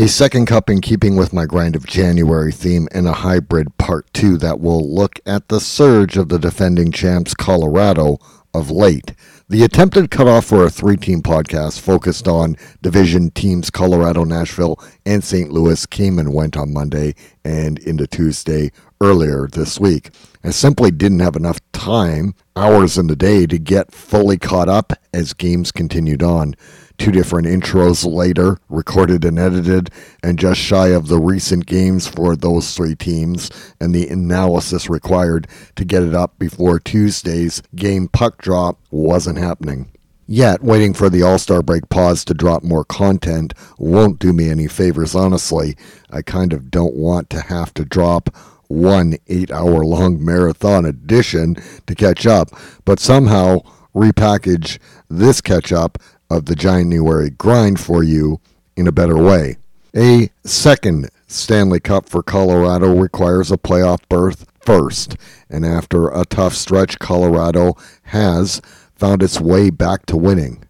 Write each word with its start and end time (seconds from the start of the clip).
A 0.00 0.06
second 0.06 0.46
cup 0.46 0.70
in 0.70 0.80
keeping 0.80 1.16
with 1.16 1.32
my 1.32 1.44
grind 1.44 1.74
of 1.74 1.84
January 1.84 2.52
theme 2.52 2.86
and 2.92 3.08
a 3.08 3.12
hybrid 3.12 3.76
part 3.78 4.06
two 4.12 4.38
that 4.38 4.60
will 4.60 4.94
look 4.94 5.18
at 5.26 5.48
the 5.48 5.58
surge 5.58 6.16
of 6.16 6.28
the 6.28 6.38
defending 6.38 6.92
champs 6.92 7.34
Colorado 7.34 8.18
of 8.54 8.70
late. 8.70 9.12
The 9.48 9.64
attempted 9.64 10.12
cutoff 10.12 10.44
for 10.44 10.64
a 10.64 10.70
three 10.70 10.96
team 10.96 11.20
podcast 11.20 11.80
focused 11.80 12.28
on 12.28 12.56
division 12.80 13.32
teams 13.32 13.70
Colorado, 13.70 14.22
Nashville, 14.22 14.78
and 15.04 15.24
St. 15.24 15.50
Louis 15.50 15.84
came 15.86 16.20
and 16.20 16.32
went 16.32 16.56
on 16.56 16.72
Monday 16.72 17.16
and 17.44 17.80
into 17.80 18.06
Tuesday 18.06 18.70
earlier 19.00 19.48
this 19.48 19.80
week. 19.80 20.10
I 20.44 20.50
simply 20.50 20.92
didn't 20.92 21.20
have 21.20 21.34
enough 21.34 21.58
time, 21.72 22.36
hours 22.54 22.98
in 22.98 23.08
the 23.08 23.16
day, 23.16 23.46
to 23.46 23.58
get 23.58 23.90
fully 23.90 24.38
caught 24.38 24.68
up 24.68 24.92
as 25.12 25.34
games 25.34 25.72
continued 25.72 26.22
on 26.22 26.54
two 26.98 27.12
different 27.12 27.46
intros 27.46 28.04
later, 28.04 28.58
recorded 28.68 29.24
and 29.24 29.38
edited, 29.38 29.90
and 30.22 30.38
just 30.38 30.60
shy 30.60 30.88
of 30.88 31.06
the 31.08 31.18
recent 31.18 31.64
games 31.66 32.06
for 32.06 32.36
those 32.36 32.74
three 32.74 32.94
teams 32.94 33.50
and 33.80 33.94
the 33.94 34.08
analysis 34.08 34.90
required 34.90 35.46
to 35.76 35.84
get 35.84 36.02
it 36.02 36.14
up 36.14 36.38
before 36.38 36.78
Tuesday's 36.80 37.62
game 37.74 38.08
puck 38.08 38.42
drop 38.42 38.78
wasn't 38.90 39.38
happening. 39.38 39.90
Yet, 40.30 40.62
waiting 40.62 40.92
for 40.92 41.08
the 41.08 41.22
All 41.22 41.38
Star 41.38 41.62
break 41.62 41.88
pause 41.88 42.22
to 42.26 42.34
drop 42.34 42.62
more 42.62 42.84
content 42.84 43.54
won't 43.78 44.18
do 44.18 44.34
me 44.34 44.50
any 44.50 44.68
favors, 44.68 45.14
honestly. 45.14 45.74
I 46.10 46.20
kind 46.20 46.52
of 46.52 46.70
don't 46.70 46.94
want 46.94 47.30
to 47.30 47.40
have 47.40 47.72
to 47.74 47.84
drop 47.86 48.28
one 48.66 49.16
eight 49.28 49.50
hour 49.50 49.82
long 49.84 50.22
marathon 50.22 50.84
edition 50.84 51.56
to 51.86 51.94
catch 51.94 52.26
up, 52.26 52.50
but 52.84 53.00
somehow 53.00 53.60
repackage 53.94 54.78
this 55.08 55.40
catch 55.40 55.72
up 55.72 55.96
of 56.30 56.46
the 56.46 56.56
January 56.56 57.30
grind 57.30 57.80
for 57.80 58.02
you 58.02 58.40
in 58.76 58.86
a 58.86 58.92
better 58.92 59.16
way. 59.16 59.56
A 59.96 60.30
second 60.44 61.10
Stanley 61.26 61.80
Cup 61.80 62.08
for 62.08 62.22
Colorado 62.22 62.94
requires 62.94 63.50
a 63.50 63.56
playoff 63.56 64.00
berth 64.08 64.46
first, 64.60 65.16
and 65.48 65.64
after 65.64 66.08
a 66.08 66.24
tough 66.24 66.54
stretch, 66.54 66.98
Colorado 66.98 67.76
has 68.04 68.60
found 68.94 69.22
its 69.22 69.40
way 69.40 69.70
back 69.70 70.06
to 70.06 70.16
winning. 70.16 70.64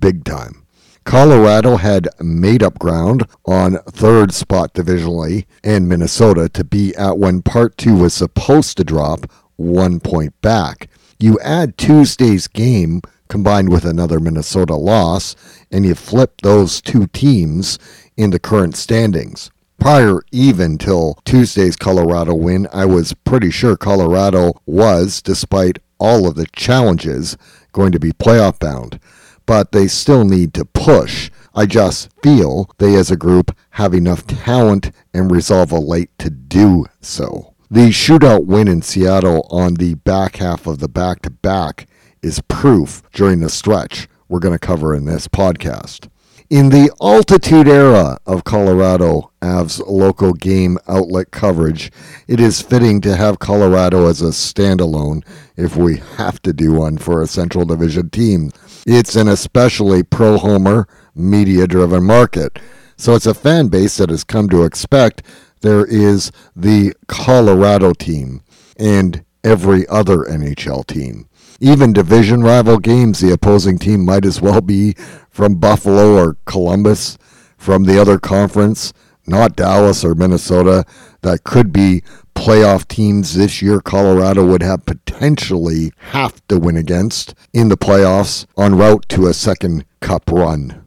Big 0.00 0.24
time. 0.24 0.64
Colorado 1.04 1.76
had 1.76 2.06
made 2.20 2.62
up 2.62 2.78
ground 2.78 3.26
on 3.46 3.78
third 3.84 4.34
spot 4.34 4.74
divisionally 4.74 5.46
and 5.64 5.88
Minnesota 5.88 6.50
to 6.50 6.62
be 6.62 6.94
at 6.96 7.18
when 7.18 7.40
part 7.40 7.78
two 7.78 7.96
was 7.96 8.12
supposed 8.12 8.76
to 8.76 8.84
drop 8.84 9.30
one 9.56 10.00
point 10.00 10.38
back. 10.42 10.90
You 11.18 11.38
add 11.40 11.78
Tuesday's 11.78 12.46
game 12.46 13.00
combined 13.28 13.68
with 13.68 13.84
another 13.84 14.18
Minnesota 14.20 14.74
loss, 14.74 15.36
and 15.70 15.84
you 15.84 15.94
flip 15.94 16.40
those 16.42 16.80
two 16.80 17.06
teams 17.08 17.78
in 18.16 18.30
the 18.30 18.38
current 18.38 18.76
standings. 18.76 19.50
Prior 19.78 20.22
even 20.32 20.76
till 20.76 21.18
Tuesday's 21.24 21.76
Colorado 21.76 22.34
win, 22.34 22.66
I 22.72 22.84
was 22.84 23.14
pretty 23.14 23.50
sure 23.50 23.76
Colorado 23.76 24.60
was, 24.66 25.22
despite 25.22 25.78
all 25.98 26.26
of 26.26 26.34
the 26.34 26.46
challenges, 26.54 27.36
going 27.72 27.92
to 27.92 28.00
be 28.00 28.12
playoff 28.12 28.58
bound. 28.58 28.98
But 29.46 29.72
they 29.72 29.86
still 29.86 30.24
need 30.24 30.52
to 30.54 30.64
push. 30.64 31.30
I 31.54 31.66
just 31.66 32.10
feel 32.22 32.70
they 32.78 32.96
as 32.96 33.10
a 33.10 33.16
group 33.16 33.56
have 33.70 33.94
enough 33.94 34.26
talent 34.26 34.90
and 35.14 35.30
resolve 35.30 35.72
late 35.72 36.10
to 36.18 36.28
do 36.28 36.86
so. 37.00 37.54
The 37.70 37.90
shootout 37.90 38.46
win 38.46 38.66
in 38.66 38.82
Seattle 38.82 39.46
on 39.50 39.74
the 39.74 39.94
back 39.94 40.36
half 40.36 40.66
of 40.66 40.78
the 40.78 40.88
back 40.88 41.22
to 41.22 41.30
back 41.30 41.86
is 42.22 42.40
proof 42.48 43.02
during 43.12 43.40
the 43.40 43.50
stretch 43.50 44.08
we're 44.28 44.38
going 44.38 44.54
to 44.54 44.58
cover 44.58 44.94
in 44.94 45.04
this 45.04 45.26
podcast. 45.28 46.08
In 46.50 46.70
the 46.70 46.90
altitude 47.02 47.68
era 47.68 48.16
of 48.24 48.44
Colorado 48.44 49.32
Avs 49.42 49.86
local 49.86 50.32
game 50.32 50.78
outlet 50.88 51.30
coverage, 51.30 51.92
it 52.26 52.40
is 52.40 52.62
fitting 52.62 53.02
to 53.02 53.16
have 53.16 53.38
Colorado 53.38 54.06
as 54.08 54.22
a 54.22 54.28
standalone 54.28 55.22
if 55.58 55.76
we 55.76 55.98
have 56.16 56.40
to 56.42 56.54
do 56.54 56.72
one 56.72 56.96
for 56.96 57.20
a 57.20 57.26
Central 57.26 57.66
Division 57.66 58.08
team. 58.08 58.50
It's 58.86 59.14
an 59.14 59.28
especially 59.28 60.02
pro 60.02 60.38
homer, 60.38 60.88
media 61.14 61.66
driven 61.66 62.04
market, 62.04 62.58
so 62.96 63.14
it's 63.14 63.26
a 63.26 63.34
fan 63.34 63.68
base 63.68 63.98
that 63.98 64.08
has 64.08 64.24
come 64.24 64.48
to 64.48 64.64
expect 64.64 65.22
there 65.60 65.84
is 65.84 66.32
the 66.56 66.94
Colorado 67.08 67.92
team 67.92 68.42
and 68.78 69.22
every 69.44 69.86
other 69.88 70.18
NHL 70.24 70.86
team. 70.86 71.27
Even 71.60 71.92
division 71.92 72.42
rival 72.42 72.78
games, 72.78 73.18
the 73.18 73.32
opposing 73.32 73.78
team 73.78 74.04
might 74.04 74.24
as 74.24 74.40
well 74.40 74.60
be 74.60 74.94
from 75.28 75.56
Buffalo 75.56 76.14
or 76.14 76.36
Columbus, 76.44 77.18
from 77.56 77.84
the 77.84 78.00
other 78.00 78.18
conference, 78.18 78.92
not 79.26 79.56
Dallas 79.56 80.04
or 80.04 80.14
Minnesota, 80.14 80.84
that 81.22 81.42
could 81.42 81.72
be 81.72 82.02
playoff 82.36 82.86
teams 82.86 83.34
this 83.34 83.60
year 83.60 83.80
Colorado 83.80 84.46
would 84.46 84.62
have 84.62 84.86
potentially 84.86 85.90
have 86.12 86.40
to 86.46 86.58
win 86.58 86.76
against 86.76 87.34
in 87.52 87.68
the 87.68 87.76
playoffs 87.76 88.46
en 88.56 88.76
route 88.76 89.08
to 89.08 89.26
a 89.26 89.34
second 89.34 89.84
cup 90.00 90.30
run. 90.30 90.84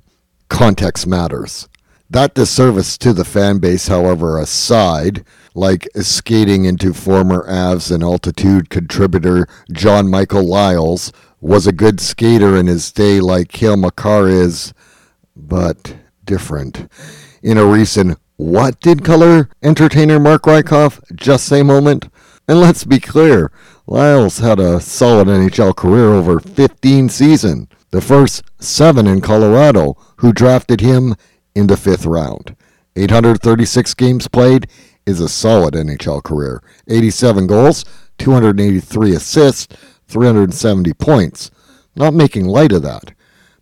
Context 0.47 1.05
matters. 1.05 1.67
That 2.11 2.33
disservice 2.33 2.97
to 2.97 3.13
the 3.13 3.23
fan 3.23 3.59
base, 3.59 3.87
however, 3.87 4.37
aside, 4.37 5.23
like 5.55 5.87
skating 5.95 6.65
into 6.65 6.93
former 6.93 7.47
Avs 7.47 7.89
and 7.89 8.03
altitude 8.03 8.69
contributor 8.69 9.47
John 9.71 10.09
Michael 10.09 10.45
Liles 10.45 11.13
was 11.39 11.67
a 11.67 11.71
good 11.71 12.01
skater 12.01 12.57
in 12.57 12.67
his 12.67 12.91
day 12.91 13.21
like 13.21 13.47
Cale 13.47 13.77
Makar 13.77 14.27
is, 14.27 14.73
but 15.37 15.95
different. 16.25 16.91
In 17.41 17.57
a 17.57 17.65
recent 17.65 18.19
What 18.35 18.81
Did 18.81 19.05
Color 19.05 19.47
entertainer 19.63 20.19
Mark 20.19 20.43
Rycroft 20.43 21.15
just 21.15 21.45
say 21.45 21.63
moment? 21.63 22.09
And 22.45 22.59
let's 22.59 22.83
be 22.83 22.99
clear, 22.99 23.53
Liles 23.87 24.39
had 24.39 24.59
a 24.59 24.81
solid 24.81 25.29
NHL 25.29 25.77
career 25.77 26.09
over 26.09 26.41
15 26.41 27.07
seasons, 27.07 27.69
the 27.91 28.01
first 28.01 28.43
seven 28.59 29.07
in 29.07 29.21
Colorado, 29.21 29.95
who 30.17 30.33
drafted 30.33 30.81
him 30.81 31.15
in 31.55 31.67
the 31.67 31.77
fifth 31.77 32.05
round. 32.05 32.55
836 32.95 33.93
games 33.93 34.27
played, 34.27 34.67
is 35.05 35.19
a 35.19 35.29
solid 35.29 35.73
NHL 35.73 36.23
career 36.23 36.61
87 36.87 37.47
goals, 37.47 37.85
283 38.17 39.15
assists, 39.15 39.75
370 40.07 40.93
points. 40.93 41.51
Not 41.95 42.13
making 42.13 42.45
light 42.45 42.71
of 42.71 42.83
that. 42.83 43.13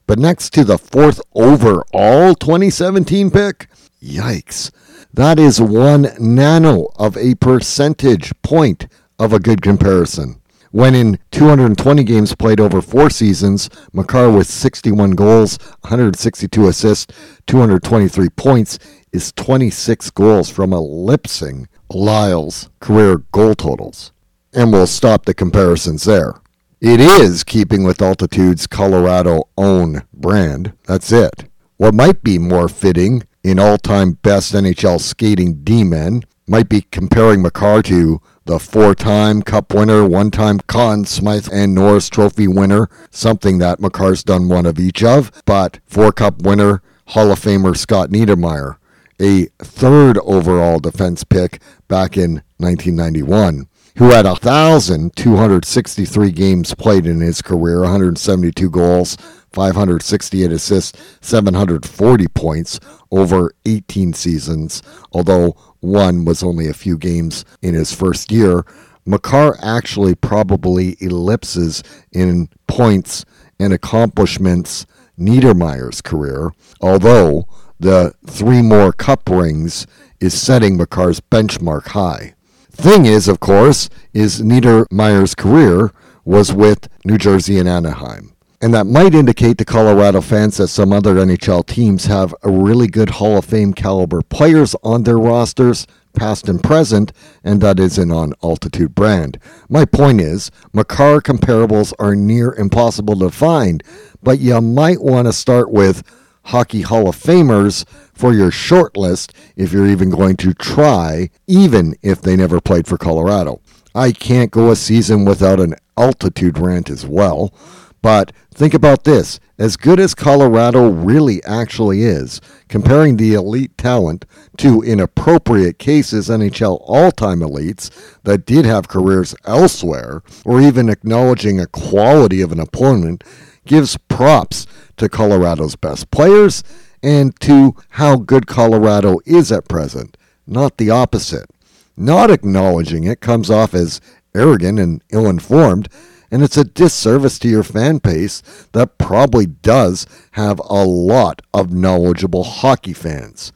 But 0.05 0.19
next 0.19 0.51
to 0.53 0.63
the 0.63 0.77
fourth 0.77 1.21
overall 1.33 2.35
2017 2.35 3.31
pick, 3.31 3.67
yikes. 4.01 4.71
That 5.13 5.39
is 5.39 5.61
one 5.61 6.09
nano 6.19 6.87
of 6.95 7.17
a 7.17 7.35
percentage 7.35 8.31
point 8.41 8.87
of 9.17 9.33
a 9.33 9.39
good 9.39 9.61
comparison. 9.61 10.38
When 10.71 10.93
in 10.93 11.17
220 11.31 12.03
games 12.03 12.35
played 12.35 12.59
over 12.59 12.81
four 12.81 13.09
seasons, 13.09 13.69
Makar 13.91 14.29
with 14.31 14.47
61 14.47 15.11
goals, 15.11 15.57
162 15.81 16.67
assists, 16.67 17.13
223 17.47 18.29
points, 18.29 18.77
is 19.11 19.31
26 19.31 20.11
goals 20.11 20.49
from 20.49 20.71
ellipsing 20.71 21.67
Liles' 21.91 22.69
career 22.79 23.23
goal 23.31 23.55
totals. 23.55 24.11
And 24.53 24.71
we'll 24.71 24.85
stop 24.87 25.25
the 25.25 25.33
comparisons 25.33 26.03
there. 26.03 26.35
It 26.81 26.99
is 26.99 27.43
keeping 27.43 27.83
with 27.83 28.01
Altitude's 28.01 28.67
Colorado 28.67 29.49
own 29.57 30.03
brand. 30.13 30.73
That's 30.85 31.11
it. 31.11 31.45
What 31.77 31.95
might 31.95 32.23
be 32.23 32.37
more 32.37 32.69
fitting 32.69 33.23
in 33.43 33.57
all 33.57 33.77
time 33.77 34.13
best 34.13 34.53
NHL 34.53 35.01
skating 35.01 35.63
D 35.63 35.83
men 35.83 36.23
might 36.47 36.69
be 36.69 36.81
comparing 36.81 37.41
Makar 37.41 37.81
to 37.83 38.21
the 38.49 38.57
four 38.57 38.95
time 38.95 39.43
Cup 39.43 39.75
winner, 39.75 40.07
one 40.07 40.31
time 40.31 40.59
Conn 40.65 41.05
Smythe 41.05 41.49
and 41.53 41.75
Norris 41.75 42.09
Trophy 42.09 42.47
winner, 42.47 42.89
something 43.11 43.59
that 43.59 43.79
Makar's 43.79 44.23
done 44.23 44.49
one 44.49 44.65
of 44.65 44.79
each 44.79 45.03
of, 45.03 45.31
but 45.45 45.77
four 45.85 46.11
Cup 46.11 46.41
winner, 46.41 46.81
Hall 47.09 47.31
of 47.31 47.39
Famer 47.39 47.77
Scott 47.77 48.09
Niedermayer 48.09 48.77
a 49.19 49.45
third 49.59 50.17
overall 50.19 50.79
defense 50.79 51.23
pick 51.23 51.61
back 51.87 52.17
in 52.17 52.41
1991, 52.57 53.67
who 53.97 54.09
had 54.09 54.25
1,263 54.25 56.31
games 56.31 56.73
played 56.73 57.05
in 57.05 57.19
his 57.19 57.41
career, 57.41 57.81
172 57.81 58.69
goals, 58.69 59.17
568 59.51 60.51
assists, 60.51 60.99
740 61.21 62.27
points 62.29 62.79
over 63.11 63.51
18 63.65 64.13
seasons, 64.13 64.81
although 65.11 65.55
one 65.79 66.25
was 66.25 66.43
only 66.43 66.67
a 66.67 66.73
few 66.73 66.97
games 66.97 67.45
in 67.61 67.73
his 67.73 67.93
first 67.93 68.31
year. 68.31 68.65
Makar 69.05 69.57
actually 69.61 70.15
probably 70.15 70.97
ellipses 70.99 71.83
in 72.11 72.49
points 72.67 73.25
and 73.59 73.73
accomplishments 73.73 74.85
Niedermayer's 75.17 76.01
career, 76.01 76.51
although 76.81 77.47
the 77.79 78.13
three 78.27 78.61
more 78.61 78.91
cup 78.91 79.29
rings 79.29 79.87
is 80.19 80.39
setting 80.39 80.77
Makar's 80.77 81.19
benchmark 81.19 81.87
high. 81.87 82.35
Thing 82.71 83.05
is, 83.05 83.27
of 83.27 83.39
course, 83.39 83.89
is 84.13 84.41
Niedermayer's 84.41 85.35
career 85.35 85.91
was 86.23 86.53
with 86.53 86.87
New 87.03 87.17
Jersey 87.17 87.57
and 87.57 87.67
Anaheim. 87.67 88.33
And 88.61 88.73
that 88.73 88.87
might 88.87 89.15
indicate 89.15 89.57
to 89.59 89.65
Colorado 89.65 90.19
fans 90.19 90.57
that 90.57 90.67
some 90.67 90.91
other 90.91 91.15
NHL 91.15 91.65
teams 91.65 92.07
have 92.07 92.35
a 92.43 92.51
really 92.51 92.87
good 92.87 93.09
Hall 93.11 93.37
of 93.37 93.45
Fame 93.45 93.73
caliber 93.73 94.21
players 94.21 94.75
on 94.83 95.03
their 95.03 95.17
rosters, 95.17 95.87
past 96.13 96.49
and 96.49 96.61
present, 96.61 97.13
and 97.41 97.61
that 97.61 97.79
isn't 97.79 98.11
on 98.11 98.33
Altitude 98.43 98.93
brand. 98.93 99.39
My 99.69 99.85
point 99.85 100.19
is, 100.19 100.51
Makar 100.73 101.21
comparables 101.21 101.93
are 101.99 102.15
near 102.15 102.53
impossible 102.53 103.17
to 103.19 103.29
find, 103.29 103.81
but 104.21 104.39
you 104.39 104.59
might 104.59 105.01
want 105.01 105.27
to 105.27 105.33
start 105.33 105.71
with 105.71 106.03
Hockey 106.43 106.81
Hall 106.81 107.07
of 107.07 107.15
Famers 107.15 107.85
for 108.13 108.33
your 108.33 108.51
short 108.51 108.97
list 108.97 109.33
if 109.55 109.71
you're 109.71 109.87
even 109.87 110.09
going 110.09 110.35
to 110.35 110.53
try, 110.53 111.29
even 111.47 111.95
if 112.01 112.21
they 112.21 112.35
never 112.35 112.59
played 112.59 112.87
for 112.87 112.97
Colorado. 112.97 113.61
I 113.95 114.11
can't 114.11 114.51
go 114.51 114.69
a 114.69 114.75
season 114.75 115.23
without 115.23 115.61
an 115.61 115.75
altitude 115.97 116.57
rant 116.57 116.89
as 116.89 117.05
well. 117.05 117.53
But 118.01 118.31
think 118.53 118.73
about 118.73 119.03
this 119.03 119.39
as 119.57 119.75
good 119.75 119.99
as 119.99 120.15
Colorado 120.15 120.89
really 120.89 121.43
actually 121.43 122.03
is, 122.03 122.39
comparing 122.69 123.17
the 123.17 123.33
elite 123.33 123.77
talent 123.77 124.25
to, 124.57 124.81
in 124.81 125.01
appropriate 125.01 125.79
cases, 125.79 126.29
NHL 126.29 126.81
all 126.85 127.11
time 127.11 127.39
elites 127.39 127.91
that 128.23 128.45
did 128.45 128.63
have 128.65 128.87
careers 128.87 129.35
elsewhere, 129.45 130.23
or 130.45 130.61
even 130.61 130.87
acknowledging 130.87 131.59
a 131.59 131.67
quality 131.67 132.41
of 132.41 132.53
an 132.53 132.59
opponent, 132.59 133.23
gives 133.65 133.97
props 134.07 134.65
to 134.95 135.09
Colorado's 135.09 135.75
best 135.75 136.09
players 136.09 136.63
and 137.03 137.37
to 137.41 137.75
how 137.89 138.15
good 138.15 138.47
Colorado 138.47 139.19
is 139.25 139.51
at 139.51 139.67
present, 139.67 140.17
not 140.47 140.77
the 140.77 140.89
opposite. 140.89 141.49
Not 141.97 142.31
acknowledging 142.31 143.03
it 143.03 143.19
comes 143.19 143.49
off 143.49 143.73
as 143.73 143.99
arrogant 144.33 144.79
and 144.79 145.03
ill 145.09 145.27
informed 145.27 145.89
and 146.31 146.43
it's 146.43 146.57
a 146.57 146.63
disservice 146.63 147.39
to 147.39 147.49
your 147.49 147.63
fan 147.63 147.97
base 147.97 148.41
that 148.73 148.97
probably 148.97 149.45
does 149.45 150.05
have 150.31 150.59
a 150.59 150.83
lot 150.83 151.41
of 151.53 151.73
knowledgeable 151.73 152.43
hockey 152.43 152.93
fans. 152.93 153.51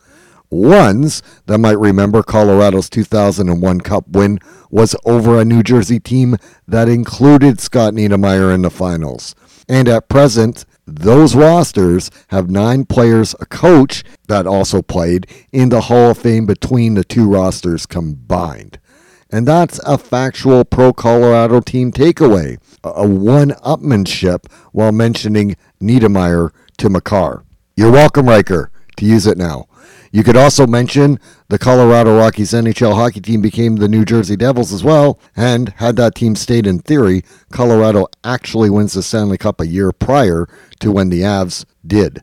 Ones 0.50 1.24
that 1.48 1.58
might 1.58 1.80
remember 1.80 2.22
Colorado's 2.22 2.90
2001 2.90 3.82
Cup 3.82 4.08
win 4.10 4.40
was 4.70 4.96
over 5.04 5.40
a 5.40 5.46
New 5.46 5.64
Jersey 5.64 6.00
team 6.00 6.38
that 6.68 6.88
included 6.88 7.60
Scott 7.60 7.94
Niedermayer 7.94 8.54
in 8.54 8.62
the 8.62 8.70
finals. 8.70 9.34
And 9.68 9.88
at 9.88 10.10
present, 10.10 10.66
those 10.86 11.36
rosters 11.36 12.12
have 12.28 12.50
nine 12.50 12.86
players, 12.86 13.34
a 13.40 13.46
coach 13.46 14.04
that 14.28 14.46
also 14.46 14.82
played 14.82 15.26
in 15.52 15.70
the 15.70 15.82
Hall 15.82 16.12
of 16.12 16.18
Fame 16.18 16.46
between 16.46 16.94
the 16.94 17.04
two 17.04 17.28
rosters 17.28 17.86
combined. 17.86 18.80
And 19.34 19.48
that's 19.48 19.80
a 19.80 19.98
factual 19.98 20.64
pro 20.64 20.94
Colorado 20.94 21.60
team 21.60 21.92
takeaway, 21.92 22.60
a 22.84 23.08
one 23.08 23.50
upmanship 23.66 24.46
while 24.74 24.92
mentioning 24.92 25.56
Niedermayer 25.82 26.52
to 26.78 26.88
Makar. 26.88 27.44
You're 27.76 27.92
welcome, 27.92 28.30
Riker, 28.30 28.70
to 28.98 29.06
use 29.08 29.26
it 29.26 29.40
now. 29.40 29.66
You 30.12 30.24
could 30.24 30.38
also 30.38 30.68
mention 30.68 31.20
the 31.50 31.58
Colorado 31.58 32.16
Rockies 32.16 32.52
NHL 32.52 32.94
hockey 32.94 33.22
team 33.22 33.42
became 33.42 33.78
the 33.78 33.88
New 33.88 34.06
Jersey 34.06 34.36
Devils 34.36 34.72
as 34.72 34.84
well, 34.84 35.20
and 35.36 35.70
had 35.78 35.96
that 35.96 36.14
team 36.14 36.36
stayed 36.36 36.68
in 36.68 36.78
theory, 36.78 37.24
Colorado 37.52 38.06
actually 38.24 38.70
wins 38.70 38.94
the 38.94 39.02
Stanley 39.02 39.40
Cup 39.40 39.60
a 39.60 39.66
year 39.66 39.92
prior 39.92 40.48
to 40.80 40.92
when 40.92 41.10
the 41.10 41.22
Avs 41.22 41.66
did. 41.88 42.22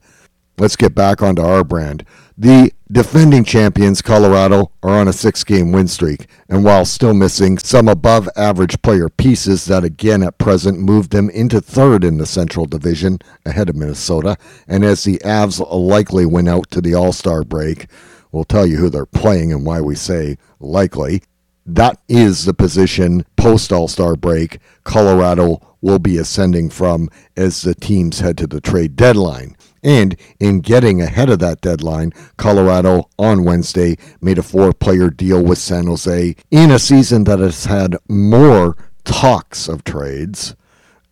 Let's 0.60 0.76
get 0.76 0.94
back 0.94 1.22
onto 1.22 1.40
our 1.40 1.64
brand. 1.64 2.04
The 2.36 2.74
defending 2.92 3.44
champions, 3.44 4.02
Colorado, 4.02 4.72
are 4.82 5.00
on 5.00 5.08
a 5.08 5.12
six 5.14 5.42
game 5.42 5.72
win 5.72 5.88
streak, 5.88 6.26
and 6.50 6.62
while 6.62 6.84
still 6.84 7.14
missing 7.14 7.56
some 7.56 7.88
above 7.88 8.28
average 8.36 8.82
player 8.82 9.08
pieces 9.08 9.64
that 9.64 9.84
again 9.84 10.22
at 10.22 10.36
present 10.36 10.78
moved 10.78 11.12
them 11.12 11.30
into 11.30 11.62
third 11.62 12.04
in 12.04 12.18
the 12.18 12.26
Central 12.26 12.66
Division 12.66 13.20
ahead 13.46 13.70
of 13.70 13.76
Minnesota, 13.76 14.36
and 14.68 14.84
as 14.84 15.02
the 15.02 15.16
Avs 15.24 15.66
likely 15.72 16.26
win 16.26 16.46
out 16.46 16.70
to 16.72 16.82
the 16.82 16.92
All 16.92 17.14
Star 17.14 17.42
break, 17.42 17.86
we'll 18.30 18.44
tell 18.44 18.66
you 18.66 18.76
who 18.76 18.90
they're 18.90 19.06
playing 19.06 19.54
and 19.54 19.64
why 19.64 19.80
we 19.80 19.94
say 19.94 20.36
likely. 20.58 21.22
That 21.64 21.98
is 22.06 22.44
the 22.44 22.52
position 22.52 23.24
post 23.38 23.72
All 23.72 23.88
Star 23.88 24.14
break 24.14 24.58
Colorado 24.84 25.76
will 25.80 25.98
be 25.98 26.18
ascending 26.18 26.68
from 26.68 27.08
as 27.34 27.62
the 27.62 27.74
teams 27.74 28.20
head 28.20 28.36
to 28.36 28.46
the 28.46 28.60
trade 28.60 28.94
deadline. 28.94 29.56
And 29.82 30.16
in 30.38 30.60
getting 30.60 31.00
ahead 31.00 31.30
of 31.30 31.38
that 31.38 31.60
deadline, 31.60 32.12
Colorado 32.36 33.08
on 33.18 33.44
Wednesday 33.44 33.96
made 34.20 34.38
a 34.38 34.42
four 34.42 34.72
player 34.72 35.10
deal 35.10 35.42
with 35.42 35.58
San 35.58 35.86
Jose 35.86 36.36
in 36.50 36.70
a 36.70 36.78
season 36.78 37.24
that 37.24 37.38
has 37.38 37.64
had 37.64 37.96
more 38.08 38.76
talks 39.04 39.68
of 39.68 39.84
trades 39.84 40.54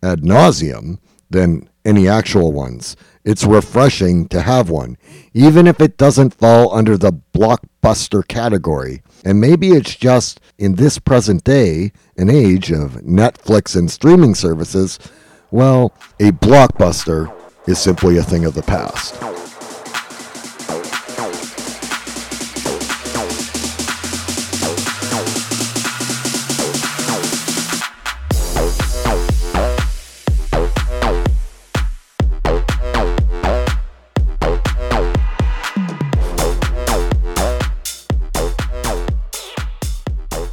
ad 0.03 0.21
nauseum 0.21 0.99
than 1.29 1.67
any 1.83 2.07
actual 2.07 2.51
ones. 2.51 2.95
It's 3.25 3.43
refreshing 3.43 4.27
to 4.29 4.41
have 4.41 4.69
one, 4.69 4.97
even 5.33 5.67
if 5.67 5.81
it 5.81 5.97
doesn't 5.97 6.33
fall 6.33 6.73
under 6.73 6.97
the 6.97 7.13
blockbuster 7.33 8.27
category. 8.27 9.01
And 9.25 9.41
maybe 9.41 9.69
it's 9.69 9.95
just 9.95 10.39
in 10.57 10.75
this 10.75 10.99
present 10.99 11.43
day, 11.43 11.91
an 12.17 12.29
age 12.29 12.71
of 12.71 12.93
Netflix 13.01 13.75
and 13.75 13.91
streaming 13.91 14.35
services, 14.35 14.99
well, 15.51 15.93
a 16.19 16.31
blockbuster 16.31 17.35
is 17.67 17.79
simply 17.79 18.17
a 18.17 18.23
thing 18.23 18.45
of 18.45 18.53
the 18.53 18.63
past. 18.63 19.15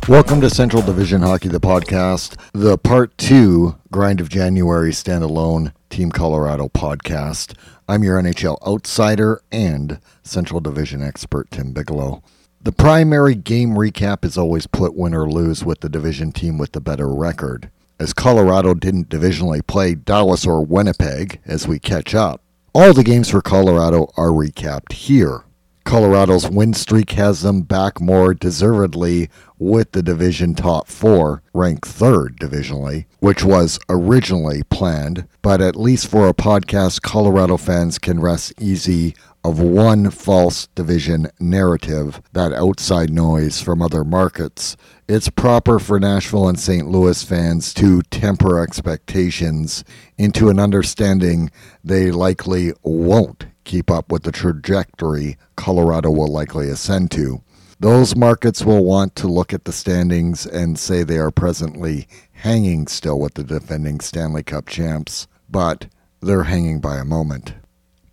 Welcome 0.08 0.40
to 0.42 0.50
Central 0.50 0.82
Division 0.82 1.22
Hockey, 1.22 1.48
the 1.48 1.58
podcast, 1.58 2.40
the 2.52 2.78
part 2.78 3.18
two 3.18 3.76
Grind 3.90 4.20
of 4.20 4.28
January 4.28 4.92
standalone 4.92 5.72
Team 5.88 6.10
Colorado 6.10 6.68
podcast. 6.68 7.54
I'm 7.88 8.02
your 8.02 8.20
NHL 8.20 8.58
outsider 8.66 9.40
and 9.50 10.00
Central 10.22 10.60
Division 10.60 11.02
expert, 11.02 11.50
Tim 11.50 11.72
Bigelow. 11.72 12.22
The 12.60 12.72
primary 12.72 13.34
game 13.34 13.70
recap 13.70 14.24
is 14.24 14.36
always 14.36 14.66
put 14.66 14.94
win 14.96 15.14
or 15.14 15.30
lose 15.30 15.64
with 15.64 15.80
the 15.80 15.88
division 15.88 16.32
team 16.32 16.58
with 16.58 16.72
the 16.72 16.80
better 16.80 17.08
record. 17.08 17.70
As 17.98 18.12
Colorado 18.12 18.74
didn't 18.74 19.08
divisionally 19.08 19.66
play 19.66 19.94
Dallas 19.94 20.46
or 20.46 20.64
Winnipeg 20.64 21.40
as 21.46 21.68
we 21.68 21.78
catch 21.78 22.14
up, 22.14 22.42
all 22.74 22.92
the 22.92 23.04
games 23.04 23.30
for 23.30 23.40
Colorado 23.40 24.10
are 24.16 24.28
recapped 24.28 24.92
here. 24.92 25.44
Colorado's 25.86 26.50
win 26.50 26.74
streak 26.74 27.12
has 27.12 27.42
them 27.42 27.62
back 27.62 28.00
more 28.00 28.34
deservedly 28.34 29.30
with 29.56 29.92
the 29.92 30.02
division 30.02 30.52
top 30.52 30.88
four, 30.88 31.44
ranked 31.54 31.86
third 31.86 32.36
divisionally, 32.40 33.06
which 33.20 33.44
was 33.44 33.78
originally 33.88 34.64
planned. 34.64 35.28
But 35.42 35.60
at 35.60 35.76
least 35.76 36.08
for 36.08 36.26
a 36.26 36.34
podcast, 36.34 37.02
Colorado 37.02 37.56
fans 37.56 38.00
can 38.00 38.18
rest 38.18 38.52
easy 38.60 39.14
of 39.44 39.60
one 39.60 40.10
false 40.10 40.66
division 40.74 41.28
narrative, 41.38 42.20
that 42.32 42.52
outside 42.52 43.10
noise 43.10 43.60
from 43.60 43.80
other 43.80 44.02
markets. 44.02 44.76
It's 45.06 45.30
proper 45.30 45.78
for 45.78 46.00
Nashville 46.00 46.48
and 46.48 46.58
St. 46.58 46.88
Louis 46.88 47.22
fans 47.22 47.72
to 47.74 48.02
temper 48.02 48.60
expectations 48.60 49.84
into 50.18 50.48
an 50.48 50.58
understanding 50.58 51.52
they 51.84 52.10
likely 52.10 52.72
won't 52.82 53.46
keep 53.66 53.90
up 53.90 54.10
with 54.10 54.22
the 54.22 54.32
trajectory 54.32 55.36
Colorado 55.56 56.10
will 56.10 56.32
likely 56.32 56.70
ascend 56.70 57.10
to. 57.10 57.42
Those 57.78 58.16
markets 58.16 58.64
will 58.64 58.82
want 58.82 59.14
to 59.16 59.26
look 59.26 59.52
at 59.52 59.64
the 59.64 59.72
standings 59.72 60.46
and 60.46 60.78
say 60.78 61.02
they 61.02 61.18
are 61.18 61.30
presently 61.30 62.08
hanging 62.32 62.86
still 62.86 63.20
with 63.20 63.34
the 63.34 63.44
defending 63.44 64.00
Stanley 64.00 64.42
Cup 64.42 64.66
champs, 64.66 65.26
but 65.50 65.86
they're 66.22 66.44
hanging 66.44 66.80
by 66.80 66.96
a 66.96 67.04
moment. 67.04 67.52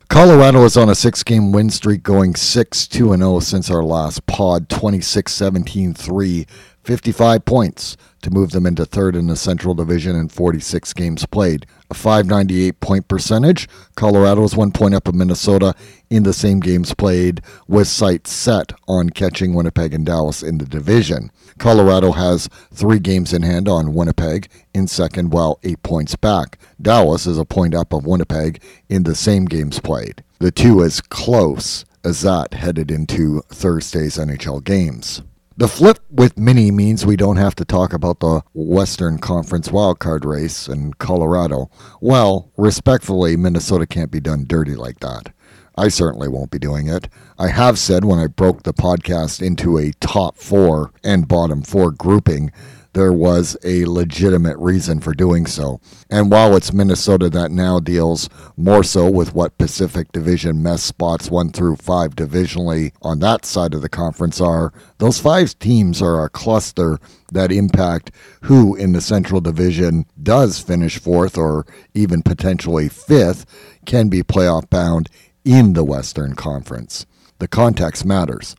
Colorado 0.10 0.64
is 0.66 0.76
on 0.76 0.90
a 0.90 0.96
six 0.96 1.24
game 1.24 1.52
win 1.52 1.70
streak 1.70 2.04
going 2.04 2.36
6 2.36 2.88
2 2.88 3.16
0 3.16 3.40
since 3.40 3.72
our 3.72 3.84
last 3.84 4.26
pod 4.26 4.70
26 4.70 5.32
17 5.32 5.94
3, 5.94 6.46
55 6.84 7.46
points 7.46 7.96
to 8.22 8.32
move 8.32 8.52
them 8.52 8.66
into 8.66 8.86
third 8.86 9.16
in 9.16 9.28
the 9.28 9.36
Central 9.36 9.74
Division 9.74 10.16
in 10.16 10.28
46 10.28 10.94
games 10.94 11.25
played. 11.25 11.66
A 11.90 11.94
598 11.94 12.80
point 12.80 13.08
percentage. 13.08 13.70
Colorado 13.96 14.44
is 14.44 14.56
one 14.56 14.72
point 14.72 14.94
up 14.94 15.08
of 15.08 15.16
Minnesota 15.16 15.75
in 16.10 16.24
the 16.24 16.34
same 16.34 16.60
games 16.60 16.94
played, 16.94 17.42
with 17.68 17.88
sights 17.88 18.32
set 18.32 18.74
on 18.88 19.10
catching 19.10 19.54
Winnipeg 19.54 19.94
and 19.94 20.06
Dallas 20.06 20.44
in 20.44 20.58
the 20.58 20.66
division. 20.66 21.32
Colorado 21.58 22.12
has 22.12 22.50
three 22.72 23.00
games 23.00 23.34
in 23.34 23.44
hand 23.44 23.68
on 23.68 23.94
Winnipeg 23.94 24.50
in 24.74 24.88
second, 24.88 25.32
while 25.32 25.60
eight 25.63 25.82
points 25.84 26.16
back. 26.16 26.58
Dallas 26.82 27.25
is 27.25 27.38
a 27.38 27.46
point 27.46 27.74
up 27.74 27.94
of 27.94 28.06
Winnipeg 28.06 28.62
in 28.90 29.04
the 29.04 29.16
same 29.16 29.46
games 29.46 29.80
played. 29.80 30.24
The 30.40 30.52
two 30.52 30.84
as 30.84 31.02
close 31.02 31.86
as 32.04 32.22
that 32.22 32.54
headed 32.54 32.92
into 32.92 33.42
Thursday's 33.50 34.18
NHL 34.18 34.63
games. 34.63 35.22
The 35.56 35.68
flip 35.68 36.00
with 36.10 36.36
mini 36.36 36.72
means 36.72 37.06
we 37.06 37.16
don't 37.16 37.36
have 37.36 37.54
to 37.56 37.66
talk 37.66 37.94
about 37.94 38.20
the 38.20 38.42
Western 38.56 39.20
Conference 39.20 39.70
wildcard 39.70 40.26
race 40.26 40.68
in 40.68 40.94
Colorado. 40.96 41.70
Well, 42.02 42.52
respectfully, 42.58 43.38
Minnesota 43.38 43.86
can't 43.86 44.10
be 44.10 44.20
done 44.20 44.46
dirty 44.48 44.74
like 44.74 45.00
that. 45.02 45.32
I 45.78 45.90
certainly 45.90 46.28
won't 46.28 46.50
be 46.50 46.58
doing 46.58 46.88
it. 46.88 47.08
I 47.38 47.50
have 47.50 47.78
said 47.78 48.04
when 48.04 48.18
I 48.18 48.26
broke 48.26 48.64
the 48.64 48.74
podcast 48.74 49.46
into 49.46 49.78
a 49.78 49.92
top 50.00 50.38
four 50.38 50.92
and 51.04 51.28
bottom 51.28 51.62
four 51.62 51.92
grouping 51.92 52.52
there 52.94 53.14
was 53.14 53.58
a 53.64 53.86
legitimate 53.86 54.58
reason 54.58 55.00
for 55.00 55.14
doing 55.14 55.46
so. 55.46 55.82
And 56.10 56.32
while 56.32 56.56
it's 56.56 56.74
Minnesota 56.74 57.30
that 57.32 57.52
now 57.52 57.80
deals 57.80 58.30
more 58.56 58.84
so 58.84 59.10
with 59.10 59.34
what 59.34 59.58
Pacific 59.58 60.12
Division 60.12 60.62
mess 60.64 60.84
spots 60.84 61.30
one 61.30 61.52
through 61.52 61.78
five 61.78 62.16
divisionally 62.16 62.92
on 63.02 63.20
that 63.20 63.46
side 63.46 63.74
of 63.74 63.82
the 63.82 63.90
conference 63.90 64.40
are, 64.40 64.72
those 65.00 65.20
five 65.20 65.58
teams 65.60 66.02
are 66.02 66.24
a 66.24 66.30
cluster 66.30 67.00
that 67.32 67.52
impact 67.52 68.12
who 68.44 68.76
in 68.76 68.94
the 68.94 69.02
Central 69.02 69.42
Division 69.42 70.06
does 70.22 70.60
finish 70.60 71.00
fourth 71.00 71.38
or 71.38 71.66
even 71.94 72.22
potentially 72.22 72.90
fifth, 72.90 73.46
can 73.86 74.08
be 74.08 74.22
playoff 74.24 74.70
bound 74.70 75.10
in 75.44 75.74
the 75.74 75.84
Western 75.84 76.36
Conference. 76.36 77.06
The 77.40 77.48
context 77.48 78.06
matters. 78.06 78.56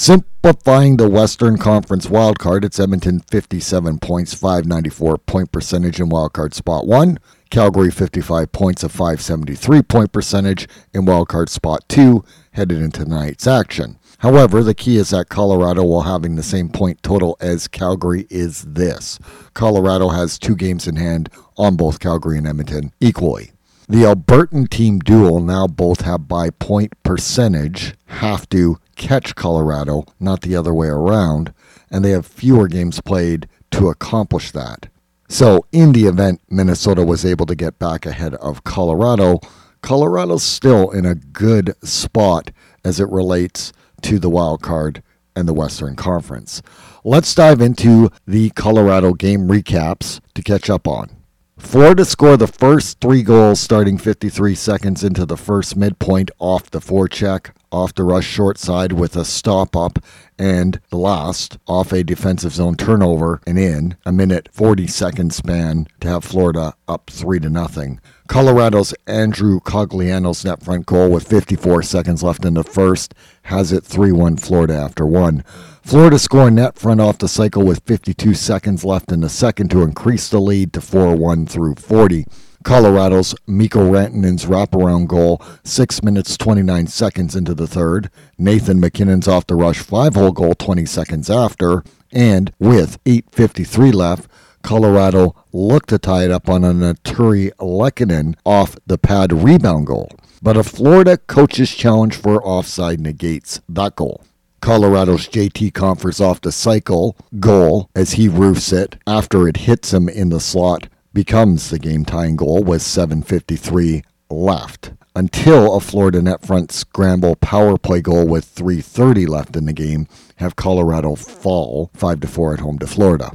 Simplifying 0.00 0.96
the 0.96 1.08
Western 1.08 1.58
Conference 1.58 2.06
wildcard, 2.06 2.64
it's 2.64 2.78
Edmonton 2.78 3.18
57 3.18 3.98
points, 3.98 4.32
594 4.32 5.18
point 5.18 5.50
percentage 5.50 5.98
in 5.98 6.08
wildcard 6.08 6.54
spot 6.54 6.86
1. 6.86 7.18
Calgary 7.50 7.90
55 7.90 8.52
points, 8.52 8.84
a 8.84 8.88
573 8.88 9.82
point 9.82 10.12
percentage 10.12 10.68
in 10.94 11.04
wildcard 11.04 11.48
spot 11.48 11.80
2, 11.88 12.24
headed 12.52 12.78
into 12.78 13.02
tonight's 13.02 13.48
action. 13.48 13.98
However, 14.18 14.62
the 14.62 14.72
key 14.72 14.98
is 14.98 15.10
that 15.10 15.30
Colorado, 15.30 15.82
while 15.82 16.02
having 16.02 16.36
the 16.36 16.44
same 16.44 16.68
point 16.68 17.02
total 17.02 17.36
as 17.40 17.66
Calgary, 17.66 18.28
is 18.30 18.62
this 18.62 19.18
Colorado 19.52 20.10
has 20.10 20.38
two 20.38 20.54
games 20.54 20.86
in 20.86 20.94
hand 20.94 21.28
on 21.56 21.74
both 21.74 21.98
Calgary 21.98 22.38
and 22.38 22.46
Edmonton 22.46 22.92
equally. 23.00 23.50
The 23.88 24.04
Albertan 24.04 24.68
team 24.68 25.00
duel 25.00 25.40
now 25.40 25.66
both 25.66 26.02
have 26.02 26.28
by 26.28 26.50
point 26.50 26.92
percentage 27.02 27.94
have 28.06 28.48
to 28.50 28.78
catch 28.98 29.34
Colorado, 29.34 30.04
not 30.20 30.42
the 30.42 30.54
other 30.54 30.74
way 30.74 30.88
around, 30.88 31.54
and 31.90 32.04
they 32.04 32.10
have 32.10 32.26
fewer 32.26 32.68
games 32.68 33.00
played 33.00 33.48
to 33.70 33.88
accomplish 33.88 34.50
that. 34.50 34.88
So, 35.28 35.64
in 35.72 35.92
the 35.92 36.06
event 36.06 36.40
Minnesota 36.50 37.04
was 37.04 37.24
able 37.24 37.46
to 37.46 37.54
get 37.54 37.78
back 37.78 38.04
ahead 38.04 38.34
of 38.34 38.64
Colorado, 38.64 39.40
Colorado's 39.82 40.42
still 40.42 40.90
in 40.90 41.06
a 41.06 41.14
good 41.14 41.74
spot 41.86 42.50
as 42.84 42.98
it 42.98 43.08
relates 43.10 43.72
to 44.02 44.18
the 44.18 44.30
wild 44.30 44.62
card 44.62 45.02
and 45.36 45.46
the 45.46 45.54
Western 45.54 45.96
Conference. 45.96 46.62
Let's 47.04 47.34
dive 47.34 47.60
into 47.60 48.10
the 48.26 48.50
Colorado 48.50 49.12
game 49.12 49.48
recaps 49.48 50.20
to 50.34 50.42
catch 50.42 50.68
up 50.68 50.88
on. 50.88 51.10
Florida 51.58 52.04
scored 52.04 52.38
the 52.38 52.46
first 52.46 53.00
three 53.00 53.22
goals 53.22 53.60
starting 53.60 53.98
53 53.98 54.54
seconds 54.54 55.04
into 55.04 55.26
the 55.26 55.36
first 55.36 55.76
midpoint 55.76 56.30
off 56.38 56.70
the 56.70 56.80
forecheck, 56.80 57.50
off 57.70 57.94
the 57.94 58.04
rush 58.04 58.26
short 58.26 58.58
side 58.58 58.92
with 58.92 59.16
a 59.16 59.24
stop 59.24 59.76
up, 59.76 59.98
and 60.38 60.80
the 60.90 60.96
last 60.96 61.58
off 61.66 61.92
a 61.92 62.04
defensive 62.04 62.52
zone 62.52 62.76
turnover 62.76 63.40
and 63.46 63.58
in 63.58 63.96
a 64.06 64.12
minute 64.12 64.48
40 64.52 64.86
second 64.86 65.32
span 65.32 65.86
to 66.00 66.08
have 66.08 66.24
Florida 66.24 66.74
up 66.86 67.10
3 67.10 67.40
to 67.40 67.50
nothing. 67.50 68.00
Colorado's 68.28 68.94
Andrew 69.06 69.60
Cogliano's 69.60 70.44
net 70.44 70.62
front 70.62 70.86
goal 70.86 71.10
with 71.10 71.26
54 71.26 71.82
seconds 71.82 72.22
left 72.22 72.44
in 72.44 72.54
the 72.54 72.64
first 72.64 73.14
has 73.42 73.72
it 73.72 73.84
3 73.84 74.12
1 74.12 74.36
Florida 74.36 74.74
after 74.74 75.06
one. 75.06 75.42
Florida 75.82 76.18
scoring 76.18 76.56
net 76.56 76.78
front 76.78 77.00
off 77.00 77.18
the 77.18 77.28
cycle 77.28 77.64
with 77.64 77.82
52 77.84 78.34
seconds 78.34 78.84
left 78.84 79.10
in 79.10 79.20
the 79.20 79.28
second 79.28 79.70
to 79.70 79.82
increase 79.82 80.28
the 80.28 80.38
lead 80.38 80.72
to 80.74 80.80
4 80.80 81.16
1 81.16 81.46
through 81.46 81.74
40. 81.76 82.26
Colorado's 82.64 83.34
Mikko 83.46 83.90
Rantanen's 83.90 84.46
wraparound 84.46 85.06
goal, 85.06 85.40
6 85.64 86.02
minutes 86.02 86.36
29 86.36 86.86
seconds 86.88 87.36
into 87.36 87.54
the 87.54 87.66
third. 87.66 88.10
Nathan 88.36 88.80
MacKinnon's 88.80 89.28
off 89.28 89.46
the 89.46 89.54
rush 89.54 89.78
5 89.78 90.14
hole 90.14 90.32
goal 90.32 90.54
20 90.54 90.84
seconds 90.84 91.30
after. 91.30 91.84
And 92.12 92.52
with 92.58 93.02
8.53 93.04 93.94
left, 93.94 94.30
Colorado 94.62 95.36
looked 95.52 95.88
to 95.90 95.98
tie 95.98 96.24
it 96.24 96.30
up 96.30 96.48
on 96.48 96.64
an 96.64 96.80
Artturi 96.80 97.50
Lehkonen 97.58 98.34
off 98.44 98.76
the 98.86 98.98
pad 98.98 99.32
rebound 99.32 99.86
goal. 99.86 100.10
But 100.42 100.56
a 100.56 100.62
Florida 100.62 101.16
coach's 101.16 101.74
challenge 101.74 102.16
for 102.16 102.44
offside 102.44 103.00
negates 103.00 103.60
that 103.68 103.96
goal. 103.96 104.24
Colorado's 104.60 105.28
JT 105.28 105.72
Compher's 105.74 106.20
off 106.20 106.40
the 106.40 106.52
cycle 106.52 107.16
goal 107.38 107.88
as 107.94 108.12
he 108.12 108.28
roofs 108.28 108.72
it 108.72 108.96
after 109.06 109.48
it 109.48 109.58
hits 109.58 109.92
him 109.92 110.08
in 110.08 110.30
the 110.30 110.40
slot 110.40 110.88
becomes 111.18 111.70
the 111.70 111.80
game 111.80 112.04
tying 112.04 112.36
goal 112.36 112.62
with 112.62 112.80
7.53 112.80 114.04
left 114.30 114.92
until 115.16 115.74
a 115.74 115.80
Florida 115.80 116.22
net 116.22 116.46
front 116.46 116.70
scramble 116.70 117.34
power 117.34 117.76
play 117.76 118.00
goal 118.00 118.24
with 118.24 118.54
3.30 118.54 119.26
left 119.26 119.56
in 119.56 119.64
the 119.64 119.72
game 119.72 120.06
have 120.36 120.54
Colorado 120.54 121.16
fall 121.16 121.90
5 121.94 122.20
to 122.20 122.28
4 122.28 122.54
at 122.54 122.60
home 122.60 122.78
to 122.78 122.86
Florida. 122.86 123.32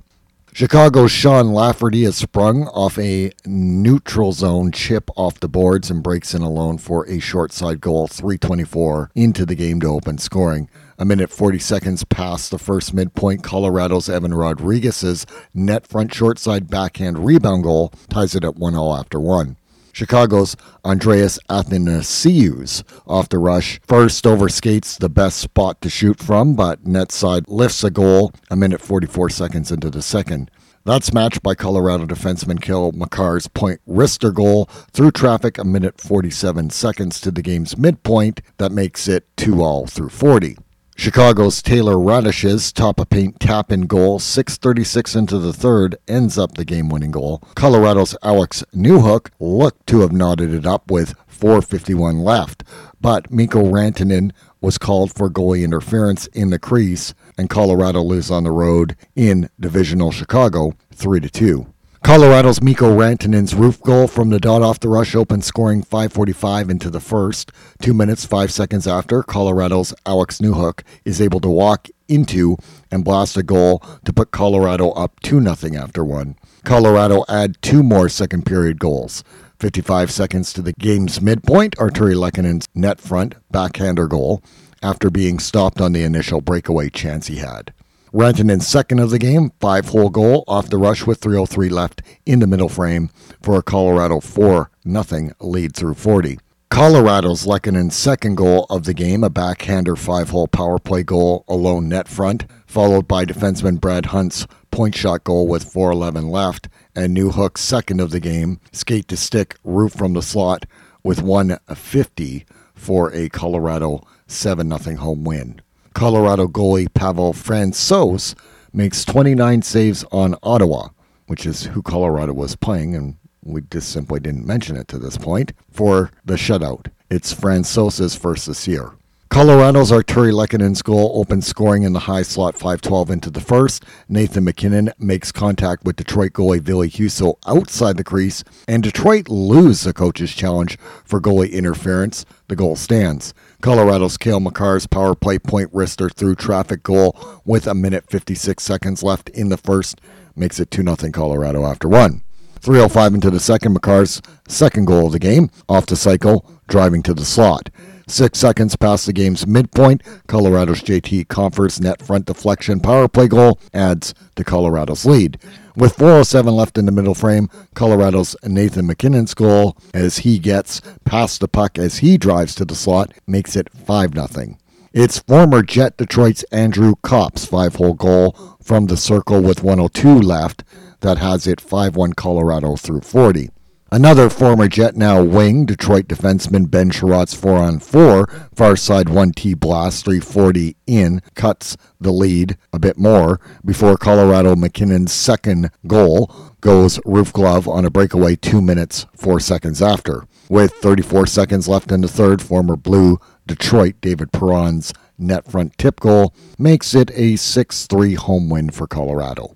Chicago's 0.53 1.11
Sam 1.11 1.51
Lafferty 1.51 2.03
has 2.03 2.15
sprung 2.15 2.67
off 2.67 2.97
a 2.97 3.33
neutral 3.45 4.31
zone 4.31 4.71
chip 4.71 5.09
off 5.17 5.41
the 5.41 5.49
boards 5.49 5.91
and 5.91 6.01
breaks 6.01 6.33
in 6.33 6.41
alone 6.41 6.77
for 6.77 7.05
a 7.09 7.19
short 7.19 7.51
side 7.51 7.81
goal, 7.81 8.07
324 8.07 9.11
into 9.13 9.45
the 9.45 9.55
game 9.55 9.81
to 9.81 9.87
open 9.87 10.17
scoring. 10.17 10.69
A 11.03 11.05
minute 11.05 11.31
40 11.31 11.59
seconds 11.59 12.05
past 12.05 12.49
the 12.49 12.57
first 12.57 12.93
midpoint, 12.93 13.43
Colorado's 13.43 14.07
Evan 14.07 14.33
Rodriguez's 14.33 15.25
net 15.53 15.85
front 15.85 16.13
short 16.13 16.39
side 16.39 16.69
backhand 16.69 17.25
rebound 17.25 17.63
goal 17.63 17.91
ties 18.09 18.35
it 18.35 18.45
at 18.45 18.55
1 18.55 18.71
0 18.71 18.93
after 18.93 19.19
1. 19.19 19.57
Chicago's 19.91 20.55
Andreas 20.85 21.37
Athanasiou's 21.49 22.85
off 23.05 23.27
the 23.27 23.37
rush. 23.37 23.81
First 23.85 24.25
over 24.25 24.47
skates 24.47 24.97
the 24.97 25.09
best 25.09 25.41
spot 25.41 25.81
to 25.81 25.89
shoot 25.89 26.19
from, 26.19 26.55
but 26.55 26.87
net 26.87 27.11
side 27.11 27.49
lifts 27.49 27.83
a 27.83 27.91
goal 27.91 28.31
a 28.49 28.55
minute 28.55 28.79
44 28.79 29.29
seconds 29.29 29.73
into 29.73 29.89
the 29.89 30.01
second. 30.01 30.49
That's 30.85 31.11
matched 31.11 31.43
by 31.43 31.53
Colorado 31.53 32.05
defenseman 32.05 32.61
Cale 32.61 32.93
Makar's 32.93 33.49
point 33.49 33.81
wrister 33.85 34.33
goal 34.33 34.69
through 34.93 35.11
traffic 35.11 35.57
a 35.57 35.65
minute 35.65 35.99
47 35.99 36.69
seconds 36.69 37.19
to 37.19 37.29
the 37.29 37.41
game's 37.41 37.77
midpoint 37.77 38.39
that 38.57 38.71
makes 38.71 39.09
it 39.09 39.27
2 39.35 39.61
all 39.61 39.85
through 39.85 40.07
40. 40.07 40.55
Chicago's 40.95 41.61
Taylor 41.61 41.99
Raddysh's 41.99 42.71
top 42.71 42.99
of 42.99 43.09
paint 43.09 43.39
tap 43.39 43.71
in 43.71 43.87
goal, 43.87 44.19
6.36 44.19 45.15
into 45.15 45.39
the 45.39 45.51
third, 45.51 45.95
ends 46.07 46.37
up 46.37 46.53
the 46.53 46.63
game 46.63 46.87
winning 46.87 47.11
goal. 47.11 47.41
Colorado's 47.55 48.15
Alex 48.23 48.63
Newhook 48.75 49.29
looked 49.39 49.87
to 49.87 50.01
have 50.01 50.11
knotted 50.11 50.53
it 50.53 50.65
up 50.65 50.91
with 50.91 51.15
4.51 51.27 52.23
left, 52.23 52.63
but 53.01 53.31
Mikko 53.31 53.63
Rantanen 53.63 54.31
was 54.61 54.77
called 54.77 55.13
for 55.13 55.29
goalie 55.29 55.63
interference 55.63 56.27
in 56.27 56.51
the 56.51 56.59
crease, 56.59 57.13
and 57.37 57.49
Colorado 57.49 58.01
loses 58.01 58.31
on 58.31 58.43
the 58.43 58.51
road 58.51 58.95
in 59.15 59.49
divisional 59.59 60.11
Chicago 60.11 60.73
3 60.93 61.21
2. 61.21 61.72
Colorado's 62.03 62.61
Mikko 62.61 62.97
Rantanen's 62.97 63.55
roof 63.55 63.81
goal 63.81 64.07
from 64.07 64.29
the 64.29 64.37
dot 64.37 64.61
off 64.61 64.81
the 64.81 64.89
rush 64.89 65.15
open, 65.15 65.41
scoring 65.41 65.81
5:45 65.81 66.69
into 66.69 66.89
the 66.89 66.99
first. 66.99 67.49
Two 67.81 67.93
minutes 67.93 68.25
five 68.25 68.51
seconds 68.51 68.85
after, 68.85 69.23
Colorado's 69.23 69.93
Alex 70.05 70.39
Newhook 70.39 70.81
is 71.05 71.21
able 71.21 71.39
to 71.39 71.49
walk 71.49 71.87
into 72.09 72.57
and 72.91 73.05
blast 73.05 73.37
a 73.37 73.41
goal 73.41 73.81
to 74.03 74.11
put 74.11 74.31
Colorado 74.31 74.89
up 74.91 75.17
two 75.21 75.39
nothing 75.39 75.77
after 75.77 76.03
one. 76.03 76.35
Colorado 76.65 77.23
add 77.29 77.55
two 77.61 77.81
more 77.81 78.09
second 78.09 78.45
period 78.45 78.79
goals. 78.79 79.23
55 79.61 80.11
seconds 80.11 80.51
to 80.51 80.61
the 80.61 80.73
game's 80.73 81.21
midpoint, 81.21 81.77
Artturi 81.77 82.15
Lehkonen's 82.15 82.67
net 82.75 82.99
front 82.99 83.35
backhander 83.49 84.09
goal 84.09 84.43
after 84.81 85.09
being 85.09 85.39
stopped 85.39 85.79
on 85.79 85.93
the 85.93 86.03
initial 86.03 86.41
breakaway 86.41 86.89
chance 86.89 87.27
he 87.27 87.37
had. 87.37 87.71
Rantanen's 88.13 88.67
second 88.67 88.99
of 88.99 89.09
the 89.09 89.17
game, 89.17 89.51
five 89.59 89.87
hole 89.87 90.11
goal 90.11 90.43
off 90.47 90.69
the 90.69 90.77
rush 90.77 91.07
with 91.07 91.19
303 91.19 91.69
left 91.69 92.03
in 92.27 92.41
the 92.41 92.45
middle 92.45 92.69
frame 92.69 93.09
for 93.41 93.57
a 93.57 93.63
Colorado 93.63 94.19
4 94.19 94.69
0 94.87 95.31
lead 95.39 95.75
through 95.75 95.95
40. 95.95 96.37
Colorado's 96.69 97.47
Lehkonen's 97.47 97.95
second 97.95 98.35
goal 98.35 98.67
of 98.69 98.83
the 98.83 98.93
game, 98.93 99.23
a 99.23 99.31
backhander 99.31 99.95
five 99.95 100.29
hole 100.29 100.47
power 100.47 100.77
play 100.77 101.01
goal 101.01 101.43
alone 101.47 101.89
net 101.89 102.07
front, 102.07 102.45
followed 102.67 103.07
by 103.07 103.25
defenseman 103.25 103.81
Brad 103.81 104.07
Hunt's 104.07 104.45
point 104.69 104.93
shot 104.93 105.23
goal 105.23 105.47
with 105.47 105.65
4.11 105.65 106.29
left, 106.29 106.69
and 106.95 107.17
Newhook's 107.17 107.61
second 107.61 107.99
of 107.99 108.11
the 108.11 108.19
game, 108.19 108.59
skate 108.71 109.07
to 109.07 109.17
stick, 109.17 109.57
roof 109.63 109.91
from 109.91 110.13
the 110.13 110.21
slot 110.21 110.67
with 111.01 111.23
150 111.23 112.45
for 112.75 113.11
a 113.11 113.29
Colorado 113.29 114.05
7 114.27 114.69
0 114.77 114.97
home 114.97 115.23
win. 115.23 115.61
Colorado 115.93 116.47
goalie 116.47 116.93
Pavel 116.93 117.33
Francouz 117.33 118.35
makes 118.73 119.05
29 119.05 119.61
saves 119.61 120.03
on 120.11 120.35
Ottawa, 120.41 120.89
which 121.27 121.45
is 121.45 121.63
who 121.65 121.81
Colorado 121.81 122.33
was 122.33 122.55
playing, 122.55 122.95
and 122.95 123.15
we 123.43 123.61
just 123.71 123.89
simply 123.89 124.19
didn't 124.19 124.45
mention 124.45 124.75
it 124.75 124.87
to 124.89 124.97
this 124.97 125.17
point, 125.17 125.53
for 125.69 126.11
the 126.25 126.33
shutout. 126.35 126.87
It's 127.09 127.33
Francouz's 127.33 128.15
first 128.15 128.47
this 128.47 128.67
year. 128.67 128.93
Colorado's 129.33 129.89
Artturi 129.89 130.31
Lehkonen's 130.31 130.83
goal 130.83 131.11
opens 131.15 131.47
scoring 131.47 131.81
in 131.81 131.93
the 131.93 132.01
high 132.01 132.21
slot 132.21 132.53
5-12 132.53 133.09
into 133.09 133.31
the 133.31 133.41
first. 133.41 133.83
Nathan 134.07 134.43
MacKinnon 134.43 134.91
makes 134.99 135.31
contact 135.31 135.83
with 135.83 135.95
Detroit 135.95 136.33
goalie 136.33 136.61
Ville 136.61 136.83
Husso 136.83 137.37
outside 137.47 137.97
the 137.97 138.03
crease, 138.03 138.43
and 138.67 138.83
Detroit 138.83 139.29
lose 139.29 139.81
the 139.81 139.91
coach's 139.91 140.35
challenge 140.35 140.77
for 141.03 141.19
goalie 141.19 141.51
interference. 141.51 142.27
The 142.47 142.55
goal 142.55 142.75
stands. 142.75 143.33
Colorado's 143.59 144.19
Cale 144.19 144.39
Makar's 144.39 144.85
power 144.85 145.15
play 145.15 145.39
point 145.39 145.73
wrister 145.73 146.13
through 146.13 146.35
traffic 146.35 146.83
goal 146.83 147.17
with 147.43 147.65
a 147.65 147.73
minute 147.73 148.07
56 148.11 148.63
seconds 148.63 149.01
left 149.01 149.29
in 149.29 149.49
the 149.49 149.57
first 149.57 149.99
makes 150.35 150.59
it 150.59 150.69
2-0 150.69 151.11
Colorado 151.11 151.65
after 151.65 151.89
one. 151.89 152.21
3.05 152.61 153.15
into 153.15 153.31
the 153.31 153.39
second, 153.39 153.73
Makar's 153.73 154.21
second 154.47 154.85
goal 154.85 155.07
of 155.07 155.11
the 155.11 155.19
game, 155.19 155.49
off 155.67 155.87
the 155.87 155.95
cycle, 155.95 156.45
driving 156.67 157.01
to 157.03 157.13
the 157.13 157.25
slot. 157.25 157.69
Six 158.07 158.37
seconds 158.37 158.75
past 158.75 159.05
the 159.05 159.13
game's 159.13 159.47
midpoint, 159.47 160.03
Colorado's 160.27 160.81
JT 160.81 161.29
Compher's 161.29 161.79
net 161.79 162.01
front 162.01 162.25
deflection 162.25 162.79
power 162.79 163.07
play 163.07 163.27
goal 163.27 163.59
adds 163.73 164.13
to 164.35 164.43
Colorado's 164.43 165.05
lead. 165.05 165.39
With 165.75 165.95
4.07 165.95 166.51
left 166.51 166.77
in 166.77 166.85
the 166.85 166.91
middle 166.91 167.15
frame, 167.15 167.49
Colorado's 167.73 168.35
Nathan 168.43 168.87
MacKinnon's 168.87 169.33
goal, 169.33 169.77
as 169.93 170.19
he 170.19 170.37
gets 170.37 170.81
past 171.05 171.39
the 171.39 171.47
puck 171.47 171.79
as 171.79 171.99
he 171.99 172.17
drives 172.17 172.55
to 172.55 172.65
the 172.65 172.75
slot, 172.75 173.13
makes 173.25 173.55
it 173.55 173.69
5 173.73 174.13
0. 174.13 174.57
It's 174.91 175.19
former 175.19 175.63
Jet 175.63 175.97
Detroit's 175.97 176.43
Andrew 176.51 176.93
Copp's 177.01 177.45
five 177.45 177.75
hole 177.75 177.95
goal 177.95 178.57
from 178.61 178.85
the 178.85 178.97
circle 178.97 179.41
with 179.41 179.63
102 179.63 180.19
left 180.19 180.63
that 180.99 181.17
has 181.17 181.47
it 181.47 181.59
5 181.59 181.95
1 181.95 182.13
Colorado 182.13 182.75
through 182.75 183.01
40. 183.01 183.49
Another 183.93 184.27
former 184.27 184.67
Jet 184.67 184.95
now 184.95 185.21
wing, 185.21 185.67
Detroit 185.67 186.07
defenseman 186.07 186.71
Ben 186.71 186.89
Chiarot's 186.89 187.35
4 187.35 187.57
on 187.59 187.77
4, 187.77 188.25
far 188.55 188.75
side 188.75 189.05
1T 189.05 189.59
blast 189.59 190.05
340 190.05 190.75
in, 190.87 191.21
cuts 191.35 191.77
the 192.01 192.11
lead 192.11 192.57
a 192.73 192.79
bit 192.79 192.97
more 192.97 193.39
before 193.63 193.95
Colorado 193.95 194.55
MacKinnon's 194.55 195.13
second 195.13 195.69
goal 195.85 196.33
goes 196.59 196.99
roof 197.05 197.31
glove 197.31 197.67
on 197.67 197.85
a 197.85 197.91
breakaway 197.91 198.35
2 198.35 198.63
minutes 198.63 199.05
4 199.15 199.39
seconds 199.39 199.79
after. 199.79 200.25
With 200.49 200.73
34 200.73 201.27
seconds 201.27 201.67
left 201.67 201.91
in 201.91 202.01
the 202.01 202.07
third, 202.07 202.41
former 202.41 202.75
Blue 202.75 203.19
Detroit 203.45 203.97
David 204.01 204.31
Perron's 204.31 204.91
net 205.19 205.51
front 205.51 205.77
tip 205.77 205.99
goal 205.99 206.33
makes 206.57 206.95
it 206.95 207.11
a 207.13 207.35
6 207.35 207.85
3 207.85 208.15
home 208.15 208.49
win 208.49 208.71
for 208.71 208.87
Colorado. 208.87 209.55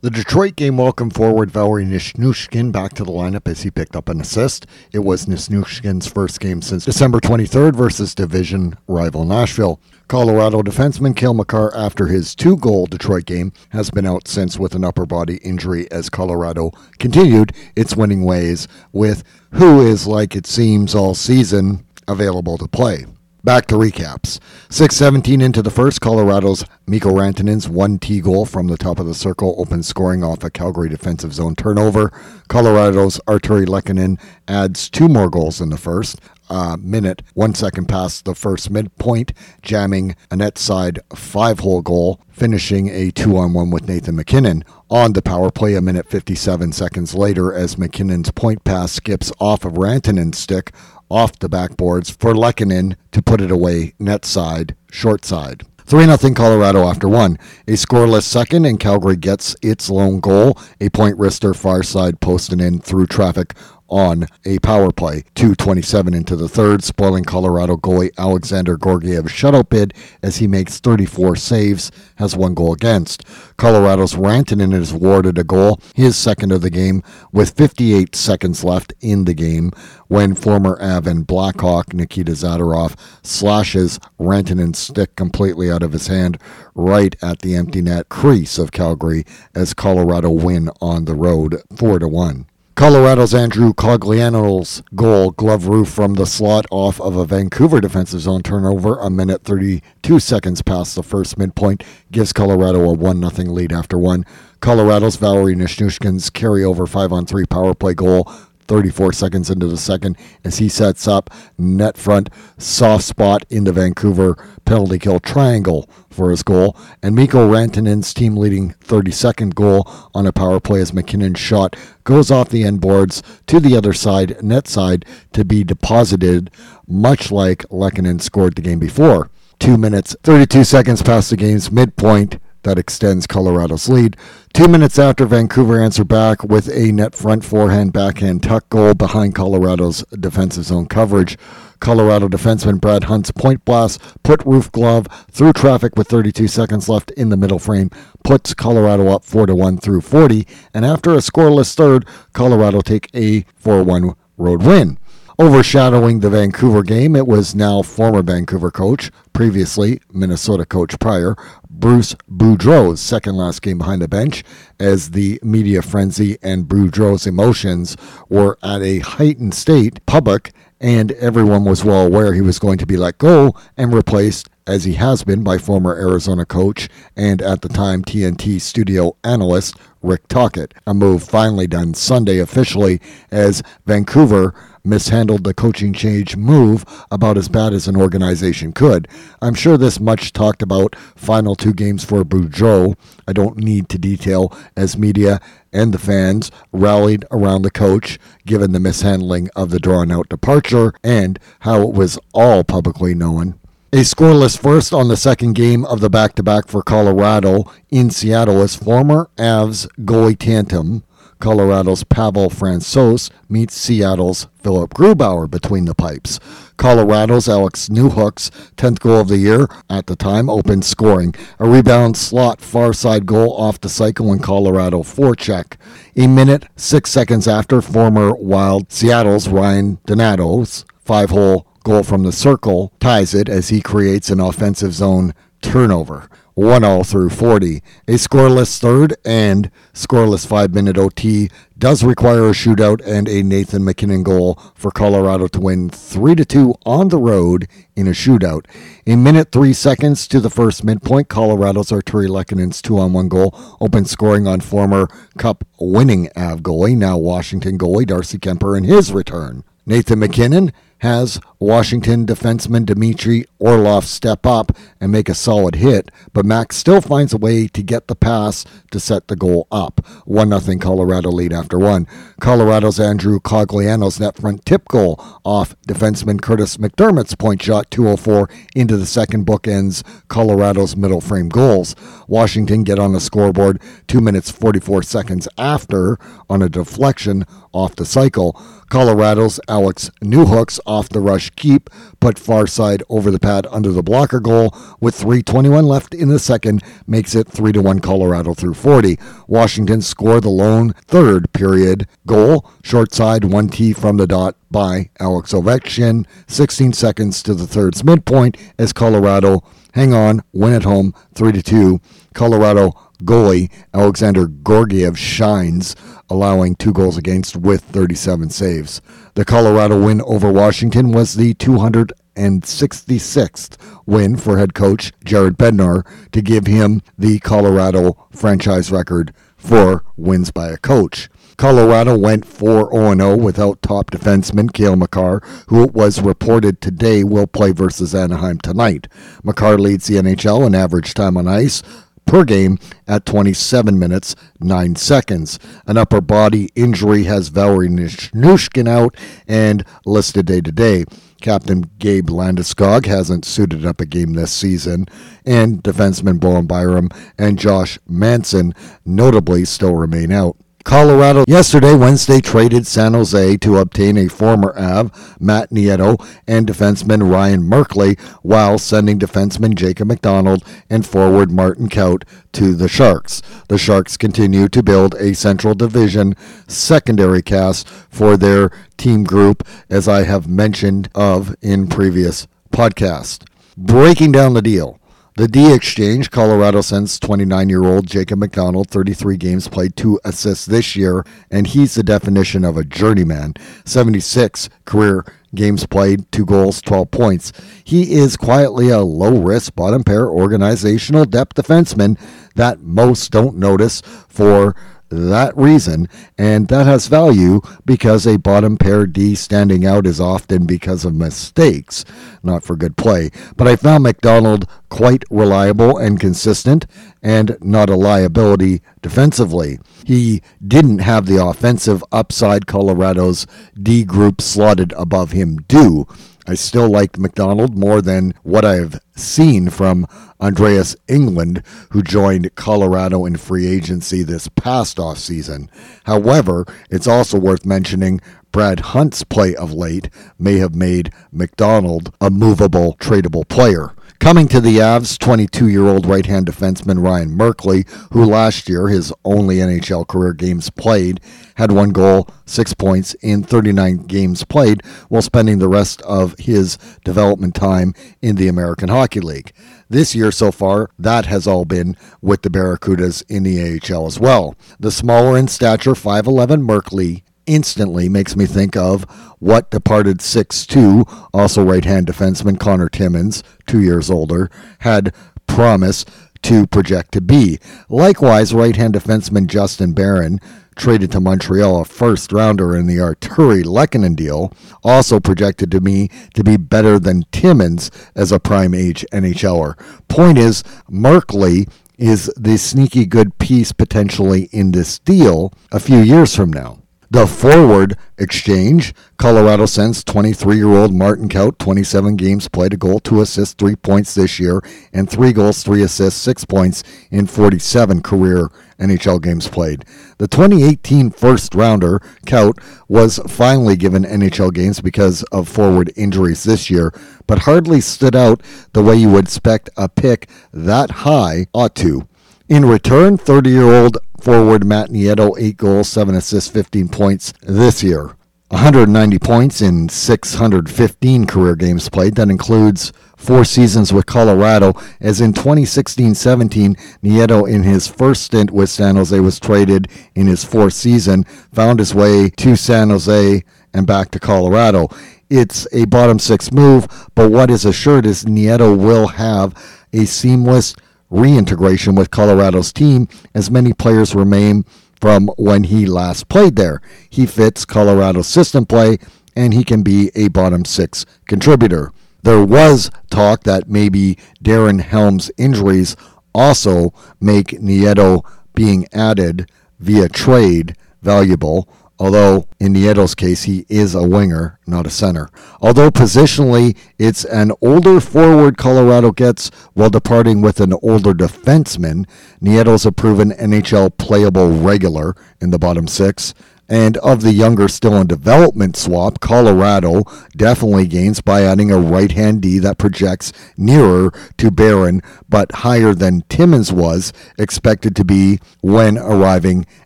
The 0.00 0.10
Detroit 0.10 0.54
game 0.54 0.76
welcomed 0.76 1.12
forward 1.12 1.50
Valeri 1.50 1.84
Nichushkin 1.84 2.70
back 2.70 2.94
to 2.94 3.02
the 3.02 3.10
lineup 3.10 3.48
as 3.48 3.62
he 3.62 3.70
picked 3.72 3.96
up 3.96 4.08
an 4.08 4.20
assist. 4.20 4.64
It 4.92 5.00
was 5.00 5.26
Nichushkin's 5.26 6.06
first 6.06 6.38
game 6.38 6.62
since 6.62 6.84
December 6.84 7.18
23rd 7.18 7.74
versus 7.74 8.14
division 8.14 8.76
rival 8.86 9.24
Nashville. 9.24 9.80
Colorado 10.06 10.62
defenseman 10.62 11.16
Cale 11.16 11.34
Makar, 11.34 11.74
after 11.74 12.06
his 12.06 12.36
two 12.36 12.56
goal 12.56 12.86
Detroit 12.86 13.24
game, 13.24 13.52
has 13.70 13.90
been 13.90 14.06
out 14.06 14.28
since 14.28 14.56
with 14.56 14.76
an 14.76 14.84
upper 14.84 15.04
body 15.04 15.38
injury 15.38 15.90
as 15.90 16.08
Colorado 16.08 16.70
continued 17.00 17.52
its 17.74 17.96
winning 17.96 18.22
ways 18.22 18.68
with 18.92 19.24
who 19.54 19.84
is, 19.84 20.06
like 20.06 20.36
it 20.36 20.46
seems 20.46 20.94
all 20.94 21.16
season, 21.16 21.84
available 22.06 22.56
to 22.56 22.68
play. 22.68 23.04
Back 23.44 23.66
to 23.66 23.76
recaps. 23.76 24.40
6-17 24.68 25.40
into 25.40 25.62
the 25.62 25.70
first, 25.70 26.00
Colorado's 26.00 26.64
Mikko 26.88 27.10
Rantanen's 27.10 27.68
1T 27.68 28.20
goal 28.20 28.44
from 28.44 28.66
the 28.66 28.76
top 28.76 28.98
of 28.98 29.06
the 29.06 29.14
circle 29.14 29.54
opened 29.58 29.86
scoring 29.86 30.24
off 30.24 30.42
a 30.42 30.50
Calgary 30.50 30.88
defensive 30.88 31.32
zone 31.32 31.54
turnover. 31.54 32.10
Colorado's 32.48 33.20
Artturi 33.28 33.64
Lehkonen 33.64 34.20
adds 34.48 34.90
two 34.90 35.08
more 35.08 35.30
goals 35.30 35.60
in 35.60 35.70
the 35.70 35.78
first. 35.78 36.20
Uh, 36.50 36.76
minute, 36.80 37.22
one 37.34 37.54
second 37.54 37.86
past 37.86 38.24
the 38.24 38.34
first 38.34 38.70
midpoint, 38.70 39.32
jamming 39.62 40.16
a 40.30 40.36
net 40.36 40.56
side 40.58 40.98
five 41.14 41.60
hole 41.60 41.82
goal, 41.82 42.20
finishing 42.30 42.88
a 42.88 43.10
two 43.10 43.36
on 43.36 43.52
one 43.52 43.70
with 43.70 43.86
Nathan 43.86 44.16
MacKinnon. 44.16 44.64
On 44.90 45.12
the 45.12 45.20
power 45.20 45.50
play, 45.50 45.74
a 45.74 45.82
minute 45.82 46.08
57 46.08 46.72
seconds 46.72 47.14
later, 47.14 47.52
as 47.52 47.76
MacKinnon's 47.76 48.30
point 48.30 48.64
pass 48.64 48.92
skips 48.92 49.30
off 49.38 49.64
of 49.64 49.74
Rantanen's 49.74 50.38
stick 50.38 50.72
off 51.10 51.38
the 51.38 51.48
backboards 51.48 52.10
for 52.18 52.34
Lehkonen 52.34 52.96
to 53.12 53.22
put 53.22 53.40
it 53.40 53.50
away 53.50 53.94
net 53.98 54.24
side, 54.24 54.74
short 54.90 55.24
side. 55.24 55.64
3 55.88 56.04
0 56.04 56.34
Colorado 56.34 56.86
after 56.86 57.08
one. 57.08 57.38
A 57.66 57.72
scoreless 57.72 58.24
second, 58.24 58.66
and 58.66 58.78
Calgary 58.78 59.16
gets 59.16 59.56
its 59.62 59.88
lone 59.88 60.20
goal. 60.20 60.58
A 60.82 60.90
point 60.90 61.16
wrister 61.16 61.56
far 61.56 61.82
side 61.82 62.20
posting 62.20 62.60
in 62.60 62.78
through 62.78 63.06
traffic 63.06 63.54
on 63.88 64.26
a 64.44 64.58
power 64.60 64.90
play. 64.90 65.24
2.27 65.34 66.14
into 66.14 66.36
the 66.36 66.48
third, 66.48 66.84
spoiling 66.84 67.24
Colorado 67.24 67.76
goalie 67.76 68.10
Alexander 68.18 68.76
Georgiev's 68.76 69.32
shutout 69.32 69.68
bid 69.68 69.94
as 70.22 70.36
he 70.36 70.46
makes 70.46 70.80
34 70.80 71.36
saves, 71.36 71.90
has 72.16 72.36
one 72.36 72.54
goal 72.54 72.72
against. 72.72 73.24
Colorado's 73.56 74.14
Rantanen 74.14 74.74
is 74.74 74.92
awarded 74.92 75.38
a 75.38 75.44
goal, 75.44 75.80
his 75.94 76.16
second 76.16 76.52
of 76.52 76.62
the 76.62 76.70
game, 76.70 77.02
with 77.32 77.56
58 77.56 78.14
seconds 78.14 78.62
left 78.64 78.92
in 79.00 79.24
the 79.24 79.34
game 79.34 79.72
when 80.08 80.34
former 80.34 80.78
Avon 80.80 81.22
Blackhawk 81.22 81.92
Nikita 81.92 82.32
Zadorov 82.32 82.98
slashes 83.22 83.98
Rantanen's 84.18 84.78
stick 84.78 85.16
completely 85.16 85.70
out 85.70 85.82
of 85.82 85.92
his 85.92 86.06
hand 86.06 86.38
right 86.74 87.16
at 87.22 87.40
the 87.40 87.54
empty 87.56 87.82
net 87.82 88.08
crease 88.08 88.58
of 88.58 88.72
Calgary 88.72 89.24
as 89.54 89.74
Colorado 89.74 90.30
win 90.30 90.70
on 90.80 91.04
the 91.04 91.14
road 91.14 91.60
4 91.76 91.98
to 91.98 92.08
1. 92.08 92.46
Colorado's 92.78 93.34
Andrew 93.34 93.74
Cogliano's 93.74 94.84
goal, 94.94 95.32
glove 95.32 95.66
roof 95.66 95.88
from 95.88 96.14
the 96.14 96.24
slot 96.24 96.64
off 96.70 97.00
of 97.00 97.16
a 97.16 97.24
Vancouver 97.24 97.80
defensive 97.80 98.20
zone 98.20 98.40
turnover, 98.40 99.00
a 99.00 99.10
minute 99.10 99.42
32 99.42 100.20
seconds 100.20 100.62
past 100.62 100.94
the 100.94 101.02
first 101.02 101.36
midpoint, 101.36 101.82
gives 102.12 102.32
Colorado 102.32 102.88
a 102.88 102.92
1 102.92 103.30
0 103.30 103.52
lead 103.52 103.72
after 103.72 103.98
one. 103.98 104.24
Colorado's 104.60 105.16
Valeri 105.16 105.56
Nichushkin's 105.56 106.30
carryover 106.30 106.88
5 106.88 107.12
on 107.12 107.26
3 107.26 107.46
power 107.46 107.74
play 107.74 107.94
goal 107.94 108.30
34 108.68 109.12
seconds 109.14 109.50
into 109.50 109.66
the 109.66 109.76
second 109.76 110.16
as 110.44 110.58
he 110.58 110.68
sets 110.68 111.08
up 111.08 111.30
net 111.56 111.96
front 111.96 112.30
soft 112.58 113.04
spot 113.04 113.44
in 113.50 113.64
the 113.64 113.72
Vancouver 113.72 114.36
penalty 114.64 114.98
kill 114.98 115.18
triangle 115.18 115.88
for 116.10 116.30
his 116.30 116.42
goal. 116.42 116.76
And 117.02 117.14
Mikko 117.14 117.50
Rantanen's 117.50 118.12
team 118.14 118.36
leading 118.36 118.74
32nd 118.74 119.54
goal 119.54 119.90
on 120.14 120.26
a 120.26 120.32
power 120.32 120.60
play 120.60 120.80
as 120.80 120.92
MacKinnon's 120.92 121.38
shot 121.38 121.74
goes 122.04 122.30
off 122.30 122.50
the 122.50 122.64
end 122.64 122.80
boards 122.80 123.22
to 123.46 123.58
the 123.58 123.76
other 123.76 123.92
side, 123.92 124.42
net 124.42 124.68
side, 124.68 125.04
to 125.32 125.44
be 125.44 125.64
deposited, 125.64 126.50
much 126.86 127.32
like 127.32 127.64
Lehkonen 127.70 128.20
scored 128.20 128.54
the 128.54 128.62
game 128.62 128.78
before. 128.78 129.30
Two 129.58 129.76
minutes, 129.76 130.14
32 130.22 130.64
seconds 130.64 131.02
past 131.02 131.30
the 131.30 131.36
game's 131.36 131.72
midpoint 131.72 132.38
that 132.62 132.78
extends 132.78 133.26
Colorado's 133.26 133.88
lead. 133.88 134.16
Two 134.54 134.68
minutes 134.68 134.98
after 134.98 135.26
Vancouver 135.26 135.80
answered 135.80 136.08
back 136.08 136.42
with 136.42 136.68
a 136.68 136.92
net 136.92 137.14
front 137.14 137.44
forehand 137.44 137.92
backhand 137.92 138.42
tuck 138.42 138.68
goal 138.70 138.94
behind 138.94 139.34
Colorado's 139.34 140.04
defensive 140.18 140.64
zone 140.64 140.86
coverage. 140.86 141.38
Colorado 141.80 142.28
defenseman 142.28 142.80
Brad 142.80 143.04
Hunt's 143.04 143.30
point 143.30 143.64
blast 143.64 144.00
put 144.22 144.44
roof 144.44 144.70
glove 144.72 145.06
through 145.30 145.52
traffic 145.52 145.96
with 145.96 146.08
32 146.08 146.48
seconds 146.48 146.88
left 146.88 147.10
in 147.12 147.28
the 147.28 147.36
middle 147.36 147.58
frame, 147.58 147.90
puts 148.24 148.54
Colorado 148.54 149.08
up 149.08 149.24
4 149.24 149.46
to 149.46 149.54
1 149.54 149.78
through 149.78 150.00
40, 150.00 150.46
and 150.74 150.84
after 150.84 151.14
a 151.14 151.18
scoreless 151.18 151.74
third, 151.74 152.06
Colorado 152.32 152.80
take 152.80 153.08
a 153.14 153.44
4 153.56 153.84
1 153.84 154.14
road 154.36 154.62
win. 154.62 154.98
Overshadowing 155.40 156.18
the 156.18 156.30
Vancouver 156.30 156.82
game, 156.82 157.14
it 157.14 157.28
was 157.28 157.54
now 157.54 157.80
former 157.80 158.22
Vancouver 158.22 158.72
coach, 158.72 159.12
previously 159.32 160.00
Minnesota 160.12 160.66
coach 160.66 160.98
prior, 160.98 161.36
Bruce 161.78 162.16
Boudreau's 162.28 163.00
second 163.00 163.36
last 163.36 163.62
game 163.62 163.78
behind 163.78 164.02
the 164.02 164.08
bench, 164.08 164.42
as 164.80 165.12
the 165.12 165.38
media 165.44 165.80
frenzy 165.80 166.36
and 166.42 166.64
Boudreau's 166.64 167.24
emotions 167.24 167.96
were 168.28 168.58
at 168.64 168.82
a 168.82 168.98
heightened 168.98 169.54
state, 169.54 170.04
public, 170.04 170.52
and 170.80 171.12
everyone 171.12 171.64
was 171.64 171.84
well 171.84 172.04
aware 172.04 172.34
he 172.34 172.40
was 172.40 172.58
going 172.58 172.78
to 172.78 172.86
be 172.86 172.96
let 172.96 173.18
go 173.18 173.54
and 173.76 173.94
replaced 173.94 174.48
as 174.66 174.84
he 174.84 174.94
has 174.94 175.22
been 175.22 175.44
by 175.44 175.56
former 175.56 175.94
Arizona 175.94 176.44
coach 176.44 176.88
and 177.16 177.40
at 177.40 177.62
the 177.62 177.68
time 177.68 178.02
TNT 178.02 178.60
studio 178.60 179.16
analyst 179.22 179.76
Rick 180.02 180.26
Tocchet. 180.26 180.74
A 180.84 180.92
move 180.92 181.22
finally 181.22 181.68
done 181.68 181.94
Sunday 181.94 182.38
officially 182.38 183.00
as 183.30 183.62
Vancouver 183.86 184.52
mishandled 184.88 185.44
the 185.44 185.54
coaching 185.54 185.92
change 185.92 186.36
move 186.36 186.84
about 187.10 187.36
as 187.36 187.48
bad 187.48 187.72
as 187.72 187.86
an 187.86 187.96
organization 187.96 188.72
could. 188.72 189.06
I'm 189.42 189.54
sure 189.54 189.76
this 189.76 190.00
much 190.00 190.32
talked 190.32 190.62
about 190.62 190.96
final 191.14 191.54
two 191.54 191.72
games 191.72 192.04
for 192.04 192.24
Boudreau. 192.24 192.96
I 193.26 193.32
don't 193.32 193.58
need 193.58 193.88
to 193.90 193.98
detail 193.98 194.56
as 194.76 194.96
media 194.96 195.40
and 195.72 195.92
the 195.92 195.98
fans 195.98 196.50
rallied 196.72 197.24
around 197.30 197.62
the 197.62 197.70
coach 197.70 198.18
given 198.46 198.72
the 198.72 198.80
mishandling 198.80 199.48
of 199.54 199.70
the 199.70 199.78
drawn 199.78 200.10
out 200.10 200.28
departure 200.28 200.92
and 201.04 201.38
how 201.60 201.82
it 201.82 201.92
was 201.92 202.18
all 202.32 202.64
publicly 202.64 203.14
known. 203.14 203.58
A 203.90 204.00
scoreless 204.00 204.58
first 204.58 204.92
on 204.92 205.08
the 205.08 205.16
second 205.16 205.54
game 205.54 205.86
of 205.86 206.00
the 206.00 206.10
back 206.10 206.34
to 206.34 206.42
back 206.42 206.68
for 206.68 206.82
Colorado 206.82 207.72
in 207.88 208.10
Seattle 208.10 208.60
as 208.60 208.76
former 208.76 209.30
Avs 209.38 209.88
goalie 210.04 210.38
Tantum 210.38 211.04
Colorado's 211.38 212.04
Pavel 212.04 212.50
Francouz 212.50 213.30
meets 213.48 213.74
Seattle's 213.74 214.48
Philip 214.56 214.92
Grubauer 214.94 215.50
between 215.50 215.84
the 215.84 215.94
pipes. 215.94 216.40
Colorado's 216.76 217.48
Alex 217.48 217.88
Newhook's 217.88 218.50
10th 218.76 219.00
goal 219.00 219.20
of 219.20 219.28
the 219.28 219.38
year 219.38 219.68
at 219.88 220.06
the 220.06 220.16
time 220.16 220.50
opened 220.50 220.84
scoring. 220.84 221.34
A 221.58 221.68
rebound 221.68 222.16
slot 222.16 222.60
far 222.60 222.92
side 222.92 223.26
goal 223.26 223.52
off 223.56 223.80
the 223.80 223.88
cycle 223.88 224.32
in 224.32 224.38
Colorado 224.38 225.02
forecheck. 225.02 225.76
A 226.16 226.26
minute, 226.26 226.66
six 226.76 227.10
seconds 227.10 227.46
after 227.46 227.80
former 227.80 228.34
Wild 228.34 228.92
Seattle's 228.92 229.48
Ryan 229.48 229.98
Donato's 230.06 230.84
five 231.04 231.30
hole 231.30 231.66
goal 231.84 232.02
from 232.02 232.22
the 232.22 232.32
circle 232.32 232.92
ties 233.00 233.34
it 233.34 233.48
as 233.48 233.68
he 233.68 233.80
creates 233.80 234.30
an 234.30 234.40
offensive 234.40 234.92
zone 234.92 235.34
turnover. 235.62 236.28
1 236.58 236.82
all 236.82 237.04
through 237.04 237.30
40. 237.30 237.84
A 238.08 238.14
scoreless 238.14 238.80
third 238.80 239.14
and 239.24 239.70
scoreless 239.94 240.44
five 240.44 240.74
minute 240.74 240.98
OT 240.98 241.50
does 241.78 242.02
require 242.02 242.48
a 242.48 242.52
shootout 242.52 243.00
and 243.06 243.28
a 243.28 243.44
Nathan 243.44 243.84
MacKinnon 243.84 244.24
goal 244.24 244.58
for 244.74 244.90
Colorado 244.90 245.46
to 245.46 245.60
win 245.60 245.88
3 245.88 246.34
2 246.34 246.74
on 246.84 247.10
the 247.10 247.16
road 247.16 247.68
in 247.94 248.08
a 248.08 248.10
shootout. 248.10 248.66
A 249.06 249.14
minute 249.14 249.52
3 249.52 249.72
seconds 249.72 250.26
to 250.26 250.40
the 250.40 250.50
first 250.50 250.82
midpoint, 250.82 251.28
Colorado's 251.28 251.90
Artturi 251.90 252.26
Lehkonen's 252.28 252.82
2 252.82 252.98
on 252.98 253.12
1 253.12 253.28
goal 253.28 253.54
opened 253.80 254.10
scoring 254.10 254.48
on 254.48 254.60
former 254.60 255.06
Cup 255.38 255.64
winning 255.78 256.28
Av 256.36 256.62
goalie, 256.62 256.96
now 256.96 257.16
Washington 257.16 257.78
goalie 257.78 258.04
Darcy 258.04 258.36
Kuemper 258.36 258.76
in 258.76 258.82
his 258.82 259.12
return. 259.12 259.62
Nathan 259.86 260.18
MacKinnon 260.18 260.72
has 260.98 261.40
Washington 261.58 262.24
defenseman 262.24 262.86
Dmitry 262.86 263.44
Orlov 263.58 264.04
step 264.04 264.46
up 264.46 264.72
and 265.00 265.10
make 265.10 265.28
a 265.28 265.34
solid 265.34 265.76
hit, 265.76 266.10
but 266.32 266.44
Max 266.44 266.76
still 266.76 267.00
finds 267.00 267.32
a 267.32 267.38
way 267.38 267.66
to 267.68 267.82
get 267.82 268.06
the 268.06 268.14
pass 268.14 268.64
to 268.90 269.00
set 269.00 269.28
the 269.28 269.36
goal 269.36 269.66
up. 269.70 270.04
1 270.24 270.60
0 270.60 270.78
Colorado 270.78 271.30
lead 271.30 271.52
after 271.52 271.78
one. 271.78 272.06
Colorado's 272.40 273.00
Andrew 273.00 273.40
Cogliano's 273.40 274.20
net 274.20 274.36
front 274.36 274.64
tip 274.64 274.86
goal 274.88 275.22
off 275.44 275.74
defenseman 275.88 276.40
Kurtis 276.40 276.78
MacDermid's 276.78 277.34
point 277.34 277.62
shot 277.62 277.90
204 277.90 278.48
into 278.76 278.96
the 278.96 279.06
second 279.06 279.46
bookends 279.46 280.02
Colorado's 280.28 280.96
middle 280.96 281.20
frame 281.20 281.48
goals. 281.48 281.96
Washington 282.28 282.84
get 282.84 282.98
on 282.98 283.12
the 283.12 283.20
scoreboard 283.20 283.80
2 284.06 284.20
minutes 284.20 284.50
44 284.50 285.02
seconds 285.02 285.48
after 285.58 286.18
on 286.48 286.62
a 286.62 286.68
deflection 286.68 287.44
off 287.72 287.96
the 287.96 288.06
cycle. 288.06 288.60
Colorado's 288.88 289.60
Alex 289.68 290.10
Newhook's 290.22 290.80
off 290.88 291.10
the 291.10 291.20
rush 291.20 291.50
keep 291.50 291.90
put 292.18 292.38
far 292.38 292.66
side 292.66 293.02
over 293.08 293.30
the 293.30 293.38
pad 293.38 293.66
under 293.70 293.92
the 293.92 294.02
blocker 294.02 294.40
goal 294.40 294.74
with 295.00 295.14
321 295.14 295.84
left 295.84 296.14
in 296.14 296.28
the 296.28 296.38
second 296.38 296.82
makes 297.06 297.34
it 297.34 297.46
3 297.46 297.72
to 297.72 297.82
1 297.82 298.00
Colorado 298.00 298.54
through 298.54 298.74
40. 298.74 299.18
Washington 299.46 300.00
score 300.00 300.40
the 300.40 300.48
lone 300.48 300.94
third 301.06 301.52
period 301.52 302.08
goal 302.26 302.68
short 302.82 303.12
side 303.12 303.42
1T 303.42 303.94
from 303.96 304.16
the 304.16 304.26
dot 304.26 304.56
by 304.70 305.10
Alex 305.20 305.52
Ovechkin 305.52 306.26
16 306.46 306.94
seconds 306.94 307.42
to 307.42 307.54
the 307.54 307.66
third's 307.66 308.02
midpoint 308.02 308.56
as 308.78 308.92
Colorado 308.92 309.62
hang 309.92 310.14
on 310.14 310.42
win 310.52 310.72
at 310.72 310.84
home 310.84 311.14
3 311.34 311.52
to 311.52 311.62
2. 311.62 312.00
Colorado 312.34 312.92
goalie 313.24 313.70
Alexander 313.92 314.46
Georgiev 314.46 315.18
shines 315.18 315.96
allowing 316.30 316.74
two 316.76 316.92
goals 316.92 317.16
against 317.16 317.56
with 317.56 317.82
37 317.84 318.50
saves. 318.50 319.00
The 319.38 319.44
Colorado 319.44 320.04
win 320.04 320.20
over 320.22 320.50
Washington 320.50 321.12
was 321.12 321.34
the 321.34 321.54
266th 321.54 323.76
win 324.04 324.36
for 324.36 324.58
head 324.58 324.74
coach 324.74 325.12
Jared 325.24 325.56
Bednar 325.56 326.04
to 326.32 326.42
give 326.42 326.66
him 326.66 327.02
the 327.16 327.38
Colorado 327.38 328.26
franchise 328.32 328.90
record 328.90 329.32
for 329.56 330.02
wins 330.16 330.50
by 330.50 330.70
a 330.70 330.76
coach. 330.76 331.28
Colorado 331.56 332.18
went 332.18 332.44
4 332.44 332.90
0 332.90 333.36
without 333.36 333.80
top 333.80 334.10
defenseman 334.10 334.72
Cale 334.72 334.96
Makar, 334.96 335.40
who 335.68 335.84
it 335.84 335.94
was 335.94 336.20
reported 336.20 336.80
today 336.80 337.22
will 337.22 337.46
play 337.46 337.70
versus 337.70 338.16
Anaheim 338.16 338.58
tonight. 338.58 339.06
Makar 339.44 339.78
leads 339.78 340.08
the 340.08 340.16
NHL 340.16 340.66
in 340.66 340.74
average 340.74 341.14
time 341.14 341.36
on 341.36 341.46
ice, 341.46 341.84
per 342.28 342.44
game 342.44 342.78
at 343.06 343.26
27 343.26 343.98
minutes 343.98 344.36
9 344.60 344.94
seconds. 344.96 345.58
An 345.86 345.96
upper 345.96 346.20
body 346.20 346.68
injury 346.74 347.24
has 347.24 347.48
Valeri 347.48 347.88
Nichushkin 347.88 348.86
out 348.86 349.16
and 349.48 349.84
listed 350.04 350.46
day 350.46 350.60
to 350.60 350.70
day. 350.70 351.04
Captain 351.40 351.90
Gabe 351.98 352.28
Landeskog 352.28 353.06
hasn't 353.06 353.44
suited 353.44 353.86
up 353.86 354.00
a 354.00 354.06
game 354.06 354.34
this 354.34 354.52
season, 354.52 355.06
and 355.46 355.82
defensemen 355.82 356.38
Bowen 356.38 356.66
Byram 356.66 357.08
and 357.38 357.58
Josh 357.58 357.98
Manson 358.06 358.74
notably 359.04 359.64
still 359.64 359.94
remain 359.94 360.30
out. 360.30 360.56
Colorado 360.88 361.44
yesterday, 361.46 361.94
Wednesday, 361.94 362.40
traded 362.40 362.86
San 362.86 363.12
Jose 363.12 363.58
to 363.58 363.76
obtain 363.76 364.16
a 364.16 364.26
former 364.26 364.72
Av, 364.78 365.36
Matt 365.38 365.68
Nieto, 365.68 366.16
and 366.46 366.66
defenseman 366.66 367.30
Ryan 367.30 367.62
Merkley, 367.62 368.18
while 368.40 368.78
sending 368.78 369.18
defenseman 369.18 369.74
Jacob 369.74 370.08
McDonald 370.08 370.64
and 370.88 371.06
forward 371.06 371.50
Martin 371.50 371.90
Kaut 371.90 372.22
to 372.52 372.74
the 372.74 372.88
Sharks. 372.88 373.42
The 373.68 373.76
Sharks 373.76 374.16
continue 374.16 374.66
to 374.70 374.82
build 374.82 375.14
a 375.16 375.34
Central 375.34 375.74
Division 375.74 376.34
secondary 376.66 377.42
cast 377.42 377.86
for 377.86 378.38
their 378.38 378.70
team 378.96 379.24
group, 379.24 379.68
as 379.90 380.08
I 380.08 380.22
have 380.22 380.48
mentioned 380.48 381.10
of 381.14 381.54
in 381.60 381.88
previous 381.88 382.48
podcast. 382.72 383.44
Breaking 383.76 384.32
down 384.32 384.54
the 384.54 384.62
deal. 384.62 384.97
The 385.38 385.46
D 385.46 385.72
Exchange, 385.72 386.32
Colorado 386.32 386.80
sends 386.80 387.20
29 387.20 387.68
year 387.68 387.84
old 387.84 388.08
Jacob 388.08 388.40
McDonald, 388.40 388.90
33 388.90 389.36
games 389.36 389.68
played, 389.68 389.94
two 389.94 390.18
assists 390.24 390.66
this 390.66 390.96
year, 390.96 391.24
and 391.48 391.64
he's 391.64 391.94
the 391.94 392.02
definition 392.02 392.64
of 392.64 392.76
a 392.76 392.82
journeyman. 392.82 393.54
76 393.84 394.68
career 394.84 395.24
games 395.54 395.86
played, 395.86 396.30
two 396.32 396.44
goals, 396.44 396.82
12 396.82 397.12
points. 397.12 397.52
He 397.84 398.14
is 398.14 398.36
quietly 398.36 398.88
a 398.88 399.02
low 399.02 399.40
risk, 399.40 399.76
bottom 399.76 400.02
pair 400.02 400.28
organizational 400.28 401.24
depth 401.24 401.54
defenseman 401.54 402.18
that 402.56 402.80
most 402.80 403.30
don't 403.30 403.56
notice 403.58 404.00
for 404.00 404.74
that 405.10 405.56
reason, 405.56 406.08
and 406.36 406.68
that 406.68 406.86
has 406.86 407.06
value 407.06 407.60
because 407.84 408.26
a 408.26 408.38
bottom 408.38 408.76
pair 408.76 409.06
D 409.06 409.34
standing 409.34 409.86
out 409.86 410.06
is 410.06 410.20
often 410.20 410.66
because 410.66 411.04
of 411.04 411.14
mistakes, 411.14 412.04
not 412.42 412.62
for 412.64 412.76
good 412.76 412.96
play. 412.96 413.30
But 413.56 413.68
I 413.68 413.76
found 413.76 414.04
McDonald 414.04 414.66
quite 414.88 415.24
reliable 415.30 415.96
and 415.96 416.20
consistent 416.20 416.86
and 417.22 417.56
not 417.60 417.90
a 417.90 417.96
liability 417.96 418.80
defensively. 419.02 419.78
He 420.04 420.42
didn't 420.66 421.00
have 421.00 421.26
the 421.26 421.44
offensive 421.44 422.04
upside 422.12 422.66
Colorado's 422.66 423.46
D 423.80 424.04
group 424.04 424.40
slotted 424.40 424.92
above 424.92 425.32
him 425.32 425.58
do. 425.68 426.06
I 426.48 426.54
still 426.54 426.88
liked 426.88 427.18
McDonald 427.18 427.76
more 427.76 428.00
than 428.00 428.32
what 428.42 428.64
I've 428.64 428.98
seen 429.14 429.68
from 429.68 430.06
Andreas 430.40 430.96
Englund, 431.06 431.62
who 431.90 432.02
joined 432.02 432.54
Colorado 432.54 433.26
in 433.26 433.36
free 433.36 433.66
agency 433.66 434.22
this 434.22 434.48
past 434.48 434.96
offseason. 434.96 435.68
However, 436.04 436.64
it's 436.88 437.06
also 437.06 437.38
worth 437.38 437.66
mentioning 437.66 438.22
Brad 438.50 438.80
Hunt's 438.80 439.24
play 439.24 439.54
of 439.54 439.74
late 439.74 440.08
may 440.38 440.56
have 440.56 440.74
made 440.74 441.12
McDonald 441.30 442.14
a 442.18 442.30
movable, 442.30 442.96
tradable 442.96 443.46
player. 443.46 443.92
Coming 444.20 444.48
to 444.48 444.60
the 444.60 444.78
Avs, 444.78 445.16
22 445.16 445.68
year 445.68 445.86
old 445.86 446.04
right 446.04 446.26
hand 446.26 446.46
defenseman 446.46 447.02
Ryan 447.02 447.38
Merkley, 447.38 447.88
who 448.12 448.24
last 448.24 448.68
year, 448.68 448.88
his 448.88 449.12
only 449.24 449.58
NHL 449.58 450.08
career 450.08 450.32
games 450.32 450.70
played, 450.70 451.20
had 451.54 451.70
one 451.70 451.90
goal, 451.90 452.28
six 452.44 452.74
points 452.74 453.14
in 453.22 453.44
39 453.44 453.98
games 453.98 454.42
played, 454.42 454.84
while 455.08 455.22
spending 455.22 455.60
the 455.60 455.68
rest 455.68 456.02
of 456.02 456.34
his 456.36 456.78
development 457.04 457.54
time 457.54 457.94
in 458.20 458.34
the 458.34 458.48
American 458.48 458.88
Hockey 458.88 459.20
League. 459.20 459.52
This 459.88 460.16
year 460.16 460.32
so 460.32 460.50
far, 460.50 460.90
that 460.98 461.26
has 461.26 461.46
all 461.46 461.64
been 461.64 461.96
with 462.20 462.42
the 462.42 462.50
Barracudas 462.50 463.22
in 463.28 463.44
the 463.44 463.80
AHL 463.80 464.06
as 464.06 464.18
well. 464.18 464.56
The 464.80 464.90
smaller 464.90 465.38
in 465.38 465.46
stature 465.46 465.94
5'11 465.94 466.66
Merkley 466.66 467.22
instantly 467.48 468.08
makes 468.08 468.36
me 468.36 468.46
think 468.46 468.76
of 468.76 469.04
what 469.40 469.70
departed 469.70 470.18
6'2, 470.18 471.28
also 471.32 471.64
right 471.64 471.84
hand 471.84 472.06
defenseman 472.06 472.60
Connor 472.60 472.88
Timmins, 472.88 473.42
two 473.66 473.80
years 473.80 474.10
older, 474.10 474.50
had 474.80 475.12
promised 475.46 476.08
to 476.42 476.66
project 476.66 477.12
to 477.12 477.20
be. 477.20 477.58
Likewise, 477.88 478.54
right 478.54 478.76
hand 478.76 478.94
defenseman 478.94 479.46
Justin 479.46 479.92
Barron, 479.92 480.40
traded 480.76 481.10
to 481.12 481.20
Montreal, 481.20 481.80
a 481.80 481.84
first 481.84 482.32
rounder 482.32 482.76
in 482.76 482.86
the 482.86 482.96
Artturi 482.96 483.64
Lehkonen 483.64 484.14
deal, 484.14 484.52
also 484.84 485.18
projected 485.18 485.70
to 485.72 485.80
me 485.80 486.08
to 486.34 486.44
be 486.44 486.56
better 486.56 486.98
than 486.98 487.24
Timmins 487.32 487.90
as 488.14 488.30
a 488.30 488.38
prime 488.38 488.74
age 488.74 489.04
NHLer. 489.12 489.76
Point 490.06 490.38
is, 490.38 490.62
Merkley 490.88 491.68
is 491.96 492.32
the 492.36 492.56
sneaky 492.56 493.04
good 493.04 493.36
piece 493.38 493.72
potentially 493.72 494.48
in 494.52 494.70
this 494.70 495.00
deal 495.00 495.52
a 495.72 495.80
few 495.80 495.98
years 495.98 496.34
from 496.34 496.52
now. 496.52 496.78
The 497.10 497.26
forward 497.26 497.96
exchange 498.18 498.92
Colorado 499.16 499.64
sends 499.64 500.04
23 500.04 500.56
year 500.56 500.68
old 500.74 500.92
Martin 500.92 501.30
Kaut, 501.30 501.56
27 501.56 502.16
games 502.16 502.48
played, 502.48 502.74
a 502.74 502.76
goal, 502.76 503.00
two 503.00 503.22
assists, 503.22 503.54
three 503.54 503.76
points 503.76 504.14
this 504.14 504.38
year, 504.38 504.60
and 504.92 505.08
three 505.08 505.32
goals, 505.32 505.62
three 505.62 505.82
assists, 505.82 506.20
six 506.20 506.44
points 506.44 506.82
in 507.10 507.26
47 507.26 508.02
career 508.02 508.50
NHL 508.78 509.22
games 509.22 509.48
played. 509.48 509.86
The 510.18 510.28
2018 510.28 511.08
first 511.08 511.54
rounder, 511.54 512.02
Kaut, 512.26 512.58
was 512.88 513.18
finally 513.26 513.76
given 513.76 514.04
NHL 514.04 514.52
games 514.52 514.82
because 514.82 515.22
of 515.32 515.48
forward 515.48 515.90
injuries 515.96 516.44
this 516.44 516.68
year, 516.68 516.92
but 517.26 517.40
hardly 517.40 517.80
stood 517.80 518.14
out 518.14 518.42
the 518.74 518.82
way 518.82 518.96
you 518.96 519.08
would 519.08 519.24
expect 519.24 519.70
a 519.78 519.88
pick 519.88 520.28
that 520.52 520.90
high 520.90 521.46
ought 521.54 521.74
to. 521.76 522.06
In 522.50 522.66
return, 522.66 523.16
30 523.16 523.50
year 523.50 523.82
old 523.82 523.96
forward 524.28 524.62
Matt 524.62 524.90
Nieto, 524.90 525.34
8 525.38 525.56
goals, 525.56 525.88
7 525.88 526.14
assists, 526.14 526.50
15 526.50 526.90
points 526.90 527.32
this 527.40 527.82
year. 527.82 528.14
190 528.48 529.18
points 529.20 529.62
in 529.62 529.88
615 529.88 531.26
career 531.26 531.56
games 531.56 531.88
played. 531.88 532.14
That 532.16 532.28
includes 532.28 532.92
four 533.16 533.46
seasons 533.46 533.90
with 533.90 534.04
Colorado, 534.04 534.74
as 535.00 535.22
in 535.22 535.32
2016 535.32 536.14
17, 536.14 536.74
Nieto, 537.02 537.48
in 537.48 537.62
his 537.62 537.88
first 537.88 538.24
stint 538.24 538.50
with 538.50 538.68
San 538.68 538.96
Jose, 538.96 539.18
was 539.18 539.40
traded 539.40 539.88
in 540.14 540.26
his 540.26 540.44
fourth 540.44 540.74
season, 540.74 541.24
found 541.54 541.78
his 541.78 541.94
way 541.94 542.28
to 542.28 542.54
San 542.54 542.90
Jose 542.90 543.42
and 543.72 543.86
back 543.86 544.10
to 544.10 544.20
Colorado. 544.20 544.88
It's 545.30 545.66
a 545.72 545.86
bottom 545.86 546.18
six 546.18 546.52
move, 546.52 546.86
but 547.14 547.30
what 547.30 547.50
is 547.50 547.64
assured 547.64 548.04
is 548.04 548.26
Nieto 548.26 548.76
will 548.76 549.06
have 549.06 549.54
a 549.94 550.04
seamless 550.04 550.74
reintegration 551.10 551.94
with 551.94 552.10
Colorado's 552.10 552.72
team 552.72 553.08
as 553.34 553.50
many 553.50 553.72
players 553.72 554.14
remain 554.14 554.64
from 555.00 555.28
when 555.36 555.64
he 555.64 555.86
last 555.86 556.28
played 556.28 556.56
there. 556.56 556.80
He 557.08 557.26
fits 557.26 557.64
Colorado's 557.64 558.26
system 558.26 558.66
play 558.66 558.98
and 559.36 559.54
he 559.54 559.64
can 559.64 559.82
be 559.82 560.10
a 560.14 560.28
bottom 560.28 560.64
six 560.64 561.06
contributor. 561.26 561.92
There 562.22 562.44
was 562.44 562.90
talk 563.10 563.44
that 563.44 563.68
maybe 563.68 564.18
Darren 564.42 564.80
Helm's 564.80 565.30
injuries 565.36 565.96
also 566.34 566.92
make 567.20 567.48
Nieto 567.48 568.24
being 568.54 568.86
added 568.92 569.48
via 569.78 570.08
trade 570.08 570.76
valuable, 571.00 571.68
although 571.98 572.46
in 572.60 572.72
Nieto's 572.72 573.14
case, 573.14 573.44
he 573.44 573.66
is 573.68 573.94
a 573.94 574.06
winger, 574.06 574.58
not 574.66 574.86
a 574.86 574.90
center. 574.90 575.28
Although 575.60 575.90
positionally, 575.90 576.76
it's 576.98 577.24
an 577.24 577.52
older 577.60 578.00
forward 578.00 578.56
Colorado 578.56 579.12
gets 579.12 579.50
while 579.74 579.90
departing 579.90 580.40
with 580.40 580.60
an 580.60 580.72
older 580.82 581.12
defenseman. 581.12 582.06
Nieto's 582.40 582.86
a 582.86 582.92
proven 582.92 583.30
NHL 583.32 583.96
playable 583.96 584.50
regular 584.58 585.14
in 585.40 585.50
the 585.50 585.58
bottom 585.58 585.86
six. 585.86 586.34
And 586.68 586.98
of 586.98 587.22
the 587.22 587.32
younger, 587.32 587.66
still 587.66 587.96
in 587.96 588.06
development 588.06 588.76
swap, 588.76 589.20
Colorado 589.20 590.02
definitely 590.36 590.86
gains 590.86 591.22
by 591.22 591.42
adding 591.42 591.70
a 591.70 591.78
right 591.78 592.12
hand 592.12 592.42
D 592.42 592.58
that 592.58 592.76
projects 592.76 593.32
nearer 593.56 594.12
to 594.36 594.50
Barron, 594.50 595.00
but 595.30 595.50
higher 595.52 595.94
than 595.94 596.24
Timmins 596.28 596.70
was 596.70 597.14
expected 597.38 597.96
to 597.96 598.04
be 598.04 598.38
when 598.60 598.98
arriving 598.98 599.64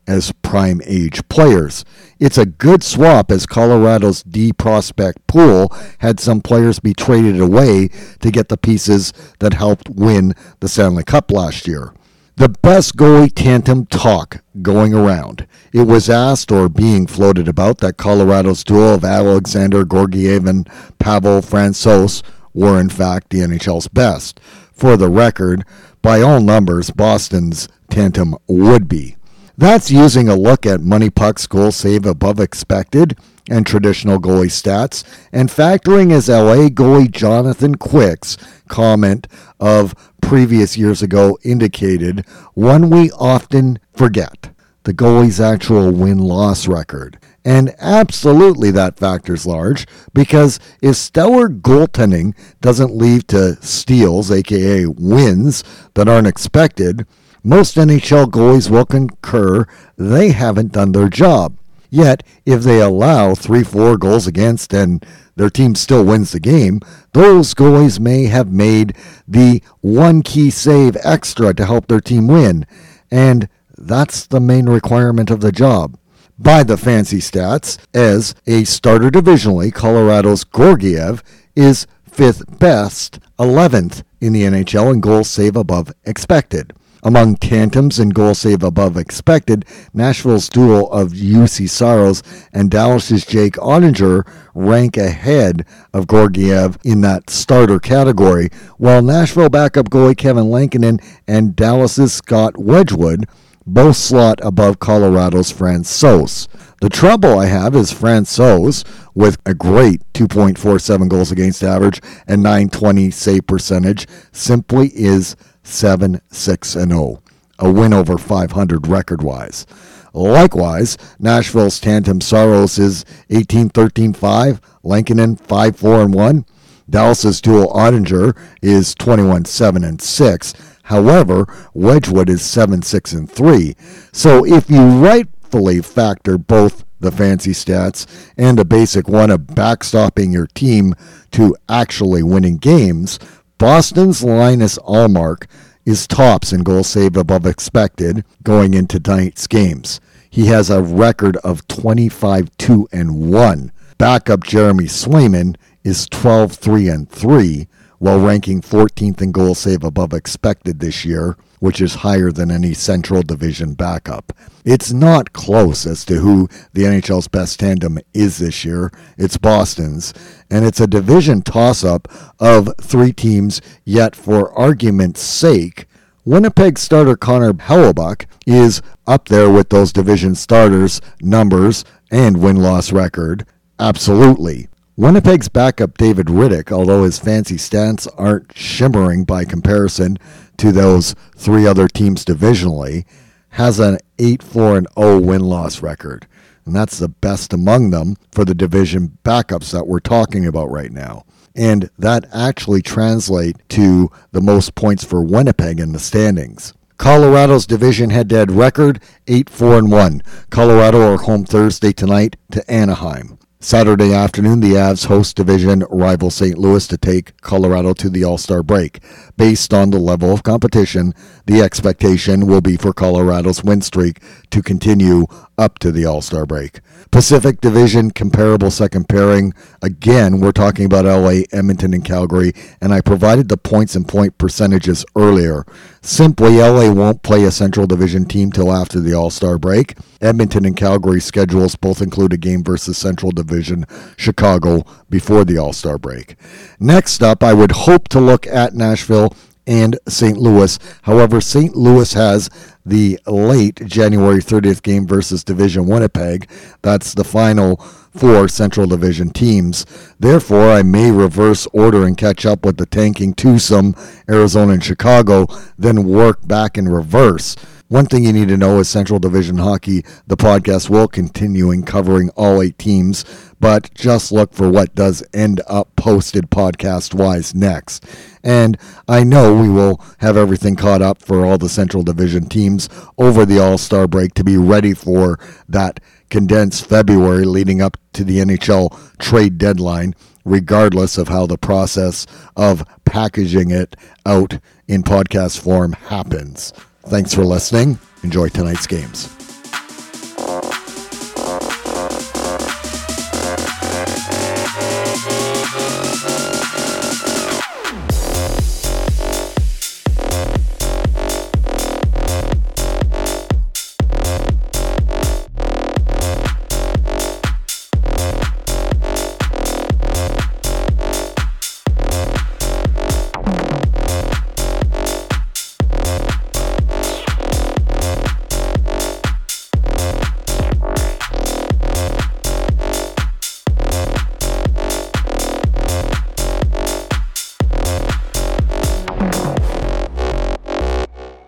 as 0.08 0.32
prime 0.42 0.80
age 0.84 1.26
players. 1.28 1.84
It's 2.18 2.38
a 2.38 2.46
good 2.46 2.82
swap 2.82 3.30
as 3.30 3.46
Colorado's 3.46 4.24
D 4.24 4.52
prospect 4.52 5.24
pool 5.28 5.72
had 5.98 6.18
some 6.18 6.40
players 6.40 6.80
be 6.80 6.94
traded 6.94 7.40
away 7.40 7.90
to 8.20 8.30
get 8.32 8.48
the 8.48 8.56
pieces 8.56 9.12
that 9.38 9.54
helped 9.54 9.88
win 9.88 10.34
the 10.58 10.68
Stanley 10.68 11.04
Cup 11.04 11.30
last 11.30 11.68
year 11.68 11.94
the 12.42 12.48
best 12.48 12.96
goalie 12.96 13.32
tandem 13.32 13.86
talk 13.86 14.42
going 14.62 14.92
around. 14.92 15.46
It 15.72 15.82
was 15.82 16.10
asked 16.10 16.50
or 16.50 16.68
being 16.68 17.06
floated 17.06 17.46
about 17.46 17.78
that 17.78 17.98
Colorado's 17.98 18.64
duo 18.64 18.94
of 18.94 19.04
Alexander 19.04 19.84
Georgiev 19.84 20.44
and 20.46 20.68
Pavel 20.98 21.40
Francouz 21.40 22.20
were 22.52 22.80
in 22.80 22.88
fact 22.88 23.30
the 23.30 23.38
NHL's 23.38 23.86
best. 23.86 24.40
For 24.72 24.96
the 24.96 25.08
record, 25.08 25.64
by 26.02 26.20
all 26.20 26.40
numbers, 26.40 26.90
Boston's 26.90 27.68
tandem 27.90 28.34
would 28.48 28.88
be. 28.88 29.14
That's 29.56 29.92
using 29.92 30.28
a 30.28 30.34
look 30.34 30.66
at 30.66 30.80
MoneyPuck's 30.80 31.46
goal 31.46 31.70
save 31.70 32.04
above 32.04 32.40
expected 32.40 33.16
and 33.50 33.66
traditional 33.66 34.20
goalie 34.20 34.46
stats, 34.46 35.04
and 35.32 35.48
factoring 35.48 36.12
as 36.12 36.28
LA 36.28 36.68
goalie 36.68 37.10
Jonathan 37.10 37.74
Quick's 37.74 38.36
comment 38.68 39.26
of 39.58 39.94
previous 40.20 40.76
years 40.76 41.02
ago 41.02 41.38
indicated, 41.42 42.24
one 42.54 42.88
we 42.88 43.10
often 43.12 43.78
forget 43.92 44.50
the 44.84 44.94
goalie's 44.94 45.40
actual 45.40 45.92
win 45.92 46.18
loss 46.18 46.66
record. 46.66 47.18
And 47.44 47.74
absolutely 47.78 48.70
that 48.72 48.98
factor's 48.98 49.46
large 49.46 49.86
because 50.14 50.60
if 50.80 50.96
stellar 50.96 51.48
goaltending 51.48 52.34
doesn't 52.60 52.94
lead 52.94 53.26
to 53.28 53.56
steals, 53.62 54.30
aka 54.30 54.86
wins, 54.86 55.64
that 55.94 56.08
aren't 56.08 56.28
expected, 56.28 57.06
most 57.42 57.76
NHL 57.76 58.26
goalies 58.26 58.70
will 58.70 58.84
concur 58.84 59.66
they 59.96 60.30
haven't 60.30 60.72
done 60.72 60.92
their 60.92 61.08
job. 61.08 61.56
Yet, 61.92 62.22
if 62.46 62.62
they 62.62 62.80
allow 62.80 63.34
three, 63.34 63.62
four 63.62 63.98
goals 63.98 64.26
against 64.26 64.72
and 64.72 65.04
their 65.36 65.50
team 65.50 65.74
still 65.74 66.02
wins 66.02 66.32
the 66.32 66.40
game, 66.40 66.80
those 67.12 67.52
goalies 67.52 68.00
may 68.00 68.24
have 68.24 68.50
made 68.50 68.96
the 69.28 69.62
one 69.82 70.22
key 70.22 70.48
save 70.48 70.96
extra 71.04 71.52
to 71.52 71.66
help 71.66 71.88
their 71.88 72.00
team 72.00 72.28
win. 72.28 72.64
And 73.10 73.46
that's 73.76 74.26
the 74.26 74.40
main 74.40 74.70
requirement 74.70 75.30
of 75.30 75.42
the 75.42 75.52
job. 75.52 75.98
By 76.38 76.62
the 76.62 76.78
fancy 76.78 77.18
stats, 77.18 77.76
as 77.92 78.34
a 78.46 78.64
starter 78.64 79.10
divisionally, 79.10 79.70
Colorado's 79.70 80.46
Georgiev 80.46 81.22
is 81.54 81.86
fifth 82.10 82.58
best, 82.58 83.18
11th 83.38 84.02
in 84.18 84.32
the 84.32 84.44
NHL 84.44 84.94
in 84.94 85.00
goals 85.00 85.28
save 85.28 85.56
above 85.56 85.92
expected. 86.04 86.72
Among 87.04 87.34
tandems 87.34 87.98
and 87.98 88.14
goal 88.14 88.32
save 88.32 88.62
above 88.62 88.96
expected, 88.96 89.64
Nashville's 89.92 90.48
duo 90.48 90.86
of 90.86 91.12
Juuse 91.12 91.68
Saros 91.68 92.22
and 92.52 92.70
Dallas's 92.70 93.26
Jake 93.26 93.54
Oettinger 93.54 94.24
rank 94.54 94.96
ahead 94.96 95.66
of 95.92 96.06
Georgiev 96.06 96.78
in 96.84 97.00
that 97.00 97.28
starter 97.28 97.80
category, 97.80 98.50
while 98.78 99.02
Nashville 99.02 99.48
backup 99.48 99.90
goalie 99.90 100.16
Kevin 100.16 100.48
Lankinen 100.48 101.00
and 101.26 101.56
Dallas's 101.56 102.12
Scott 102.12 102.56
Wedgewood 102.56 103.26
both 103.66 103.96
slot 103.96 104.38
above 104.42 104.78
Colorado's 104.78 105.52
Francouz. 105.52 106.48
The 106.80 106.88
trouble 106.88 107.38
I 107.38 107.46
have 107.46 107.76
is 107.76 107.92
Francouz, 107.92 108.84
with 109.14 109.38
a 109.46 109.54
great 109.54 110.00
2.47 110.14 111.08
goals 111.08 111.30
against 111.30 111.62
average 111.62 112.00
and 112.26 112.42
920 112.42 113.10
save 113.10 113.46
percentage, 113.46 114.06
simply 114.32 114.88
is 114.88 115.36
7 115.62 116.20
6 116.30 116.74
and 116.76 116.92
0, 116.92 117.22
a 117.58 117.70
win 117.70 117.92
over 117.92 118.18
500 118.18 118.86
record 118.86 119.22
wise. 119.22 119.66
Likewise, 120.14 120.98
Nashville's 121.18 121.80
tandem 121.80 122.20
Saros 122.20 122.78
is 122.78 123.04
18 123.30 123.70
13 123.70 124.12
5, 124.12 124.60
Lankinen 124.82 125.36
5 125.36 125.76
4 125.76 126.02
and 126.02 126.14
1. 126.14 126.46
Dallas's 126.90 127.40
dual 127.40 127.68
Oettinger 127.72 128.36
is 128.60 128.94
21 128.94 129.46
7 129.46 129.84
and 129.84 130.00
6. 130.00 130.54
However, 130.84 131.46
Wedgewood 131.72 132.28
is 132.28 132.42
7 132.42 132.82
6 132.82 133.12
and 133.12 133.30
3. 133.30 133.74
So 134.12 134.44
if 134.44 134.68
you 134.68 134.82
rightfully 134.82 135.80
factor 135.80 136.36
both 136.36 136.84
the 137.00 137.10
fancy 137.10 137.52
stats 137.52 138.06
and 138.36 138.58
the 138.58 138.64
basic 138.64 139.08
one 139.08 139.30
of 139.30 139.40
backstopping 139.40 140.32
your 140.32 140.46
team 140.48 140.94
to 141.32 141.56
actually 141.68 142.22
winning 142.22 142.58
games, 142.58 143.18
Boston's 143.62 144.24
Linus 144.24 144.76
Ullmark 144.78 145.46
is 145.86 146.08
tops 146.08 146.52
in 146.52 146.64
goals 146.64 146.88
saved 146.88 147.16
above 147.16 147.46
expected 147.46 148.24
going 148.42 148.74
into 148.74 148.98
tonight's 148.98 149.46
games. 149.46 150.00
He 150.28 150.46
has 150.46 150.68
a 150.68 150.82
record 150.82 151.36
of 151.44 151.68
25 151.68 152.50
2 152.58 152.88
and 152.90 153.30
1. 153.30 153.70
Backup 153.98 154.42
Jeremy 154.42 154.86
Swayman 154.86 155.54
is 155.84 156.08
12 156.08 156.54
3 156.54 156.88
and 156.88 157.08
3 157.08 157.68
while 158.02 158.18
ranking 158.18 158.60
14th 158.60 159.22
in 159.22 159.30
goal 159.30 159.54
save 159.54 159.84
above 159.84 160.12
expected 160.12 160.80
this 160.80 161.04
year, 161.04 161.36
which 161.60 161.80
is 161.80 161.94
higher 161.94 162.32
than 162.32 162.50
any 162.50 162.74
Central 162.74 163.22
Division 163.22 163.74
backup. 163.74 164.32
It's 164.64 164.92
not 164.92 165.32
close 165.32 165.86
as 165.86 166.04
to 166.06 166.16
who 166.16 166.48
the 166.72 166.82
NHL's 166.82 167.28
best 167.28 167.60
tandem 167.60 168.00
is 168.12 168.38
this 168.38 168.64
year. 168.64 168.90
It's 169.16 169.36
Boston's, 169.36 170.12
and 170.50 170.64
it's 170.64 170.80
a 170.80 170.88
division 170.88 171.42
toss 171.42 171.84
up 171.84 172.08
of 172.40 172.70
three 172.80 173.12
teams, 173.12 173.60
yet 173.84 174.16
for 174.16 174.52
argument's 174.58 175.20
sake, 175.22 175.86
Winnipeg 176.24 176.80
starter 176.80 177.14
Connor 177.14 177.52
Hellebuyck 177.52 178.26
is 178.48 178.82
up 179.06 179.28
there 179.28 179.48
with 179.48 179.68
those 179.68 179.92
division 179.92 180.34
starters' 180.34 181.00
numbers 181.20 181.84
and 182.10 182.42
win 182.42 182.56
loss 182.56 182.90
record. 182.90 183.46
Absolutely. 183.78 184.66
Winnipeg's 185.02 185.48
backup 185.48 185.98
David 185.98 186.26
Rittich, 186.26 186.70
although 186.70 187.02
his 187.02 187.18
fancy 187.18 187.56
stats 187.56 188.06
aren't 188.16 188.56
shimmering 188.56 189.24
by 189.24 189.44
comparison 189.44 190.16
to 190.58 190.70
those 190.70 191.16
three 191.34 191.66
other 191.66 191.88
teams 191.88 192.24
divisionally, 192.24 193.04
has 193.48 193.80
an 193.80 193.98
8 194.20 194.44
4 194.44 194.82
0 194.96 195.18
win 195.18 195.40
loss 195.40 195.82
record. 195.82 196.28
and 196.64 196.76
that's 196.76 197.00
the 197.00 197.08
best 197.08 197.52
among 197.52 197.90
them 197.90 198.14
for 198.30 198.44
the 198.44 198.54
division 198.54 199.18
backups 199.24 199.72
that 199.72 199.88
we're 199.88 199.98
talking 199.98 200.46
about 200.46 200.70
right 200.70 200.92
now. 200.92 201.24
And 201.56 201.90
that 201.98 202.24
actually 202.32 202.80
translates 202.80 203.58
to 203.70 204.08
the 204.30 204.40
most 204.40 204.76
points 204.76 205.02
for 205.02 205.24
Winnipeg 205.24 205.80
in 205.80 205.90
the 205.90 205.98
standings. 205.98 206.74
Colorado's 206.96 207.66
division 207.66 208.10
head-to-head 208.10 208.52
record 208.52 209.02
8-4 209.26 209.78
and 209.78 209.90
1. 209.90 210.22
Colorado 210.50 211.12
are 211.12 211.16
home 211.16 211.44
Thursday 211.44 211.92
tonight 211.92 212.36
to 212.52 212.70
Anaheim. 212.70 213.36
Saturday 213.64 214.12
afternoon, 214.12 214.58
the 214.58 214.72
Avs 214.72 215.06
host 215.06 215.36
division 215.36 215.84
rival 215.88 216.30
St. 216.30 216.58
Louis 216.58 216.84
to 216.88 216.98
take 216.98 217.40
Colorado 217.42 217.92
to 217.94 218.10
the 218.10 218.24
All 218.24 218.36
Star 218.36 218.60
break. 218.60 218.98
Based 219.36 219.72
on 219.72 219.90
the 219.90 220.00
level 220.00 220.32
of 220.32 220.42
competition, 220.42 221.14
the 221.46 221.60
expectation 221.60 222.46
will 222.46 222.60
be 222.60 222.76
for 222.76 222.92
Colorado's 222.92 223.64
win 223.64 223.80
streak 223.82 224.20
to 224.50 224.62
continue 224.62 225.26
up 225.58 225.78
to 225.80 225.92
the 225.92 226.04
All 226.04 226.22
Star 226.22 226.46
break. 226.46 226.80
Pacific 227.10 227.60
Division 227.60 228.10
comparable 228.10 228.70
second 228.70 229.08
pairing. 229.08 229.52
Again, 229.82 230.40
we're 230.40 230.52
talking 230.52 230.86
about 230.86 231.04
LA, 231.04 231.42
Edmonton, 231.52 231.92
and 231.92 232.04
Calgary, 232.04 232.52
and 232.80 232.92
I 232.92 233.00
provided 233.00 233.48
the 233.48 233.56
points 233.56 233.94
and 233.94 234.08
point 234.08 234.38
percentages 234.38 235.04
earlier. 235.14 235.64
Simply, 236.00 236.56
LA 236.56 236.90
won't 236.90 237.22
play 237.22 237.44
a 237.44 237.50
Central 237.50 237.86
Division 237.86 238.24
team 238.24 238.50
till 238.50 238.72
after 238.72 238.98
the 238.98 239.14
All 239.14 239.30
Star 239.30 239.58
break. 239.58 239.96
Edmonton 240.20 240.64
and 240.64 240.76
Calgary 240.76 241.20
schedules 241.20 241.76
both 241.76 242.00
include 242.00 242.32
a 242.32 242.38
game 242.38 242.64
versus 242.64 242.96
Central 242.96 243.30
Division 243.30 243.84
Chicago 244.16 244.84
before 245.10 245.44
the 245.44 245.58
All 245.58 245.72
Star 245.72 245.98
break. 245.98 246.36
Next 246.80 247.22
up, 247.22 247.42
I 247.42 247.52
would 247.52 247.72
hope 247.72 248.08
to 248.08 248.20
look 248.20 248.46
at 248.46 248.74
Nashville 248.74 249.34
and 249.66 249.98
St. 250.08 250.36
Louis. 250.36 250.78
However, 251.02 251.40
St. 251.40 251.76
Louis 251.76 252.12
has 252.14 252.50
the 252.84 253.18
late 253.26 253.76
January 253.86 254.40
30th 254.40 254.82
game 254.82 255.06
versus 255.06 255.44
Division 255.44 255.86
Winnipeg. 255.86 256.48
That's 256.82 257.14
the 257.14 257.24
final 257.24 257.76
four 257.76 258.48
Central 258.48 258.86
Division 258.86 259.30
teams. 259.30 259.86
Therefore, 260.18 260.70
I 260.70 260.82
may 260.82 261.10
reverse 261.10 261.66
order 261.72 262.04
and 262.04 262.16
catch 262.16 262.44
up 262.44 262.64
with 262.64 262.76
the 262.76 262.86
tanking 262.86 263.34
twosome, 263.34 263.94
Arizona 264.28 264.74
and 264.74 264.84
Chicago, 264.84 265.46
then 265.78 266.04
work 266.04 266.46
back 266.46 266.76
in 266.76 266.88
reverse. 266.88 267.56
One 267.92 268.06
thing 268.06 268.24
you 268.24 268.32
need 268.32 268.48
to 268.48 268.56
know 268.56 268.78
is 268.78 268.88
Central 268.88 269.18
Division 269.18 269.58
Hockey, 269.58 270.02
the 270.26 270.34
podcast 270.34 270.88
will 270.88 271.06
continuing 271.06 271.82
covering 271.82 272.30
all 272.30 272.62
eight 272.62 272.78
teams, 272.78 273.22
but 273.60 273.92
just 273.92 274.32
look 274.32 274.54
for 274.54 274.70
what 274.70 274.94
does 274.94 275.22
end 275.34 275.60
up 275.66 275.94
posted 275.94 276.48
podcast 276.48 277.12
wise 277.12 277.54
next. 277.54 278.06
And 278.42 278.78
I 279.06 279.24
know 279.24 279.54
we 279.54 279.68
will 279.68 280.00
have 280.20 280.38
everything 280.38 280.74
caught 280.74 281.02
up 281.02 281.20
for 281.20 281.44
all 281.44 281.58
the 281.58 281.68
Central 281.68 282.02
Division 282.02 282.46
teams 282.48 282.88
over 283.18 283.44
the 283.44 283.58
All 283.58 283.76
Star 283.76 284.08
break 284.08 284.32
to 284.36 284.42
be 284.42 284.56
ready 284.56 284.94
for 284.94 285.38
that 285.68 286.00
condensed 286.30 286.86
February 286.86 287.44
leading 287.44 287.82
up 287.82 287.98
to 288.14 288.24
the 288.24 288.38
NHL 288.38 289.18
trade 289.18 289.58
deadline, 289.58 290.14
regardless 290.46 291.18
of 291.18 291.28
how 291.28 291.44
the 291.44 291.58
process 291.58 292.26
of 292.56 292.86
packaging 293.04 293.70
it 293.70 293.96
out 294.24 294.60
in 294.88 295.02
podcast 295.02 295.60
form 295.60 295.92
happens. 295.92 296.72
Thanks 297.06 297.34
for 297.34 297.44
listening. 297.44 297.98
Enjoy 298.22 298.48
tonight's 298.48 298.86
games. 298.86 299.41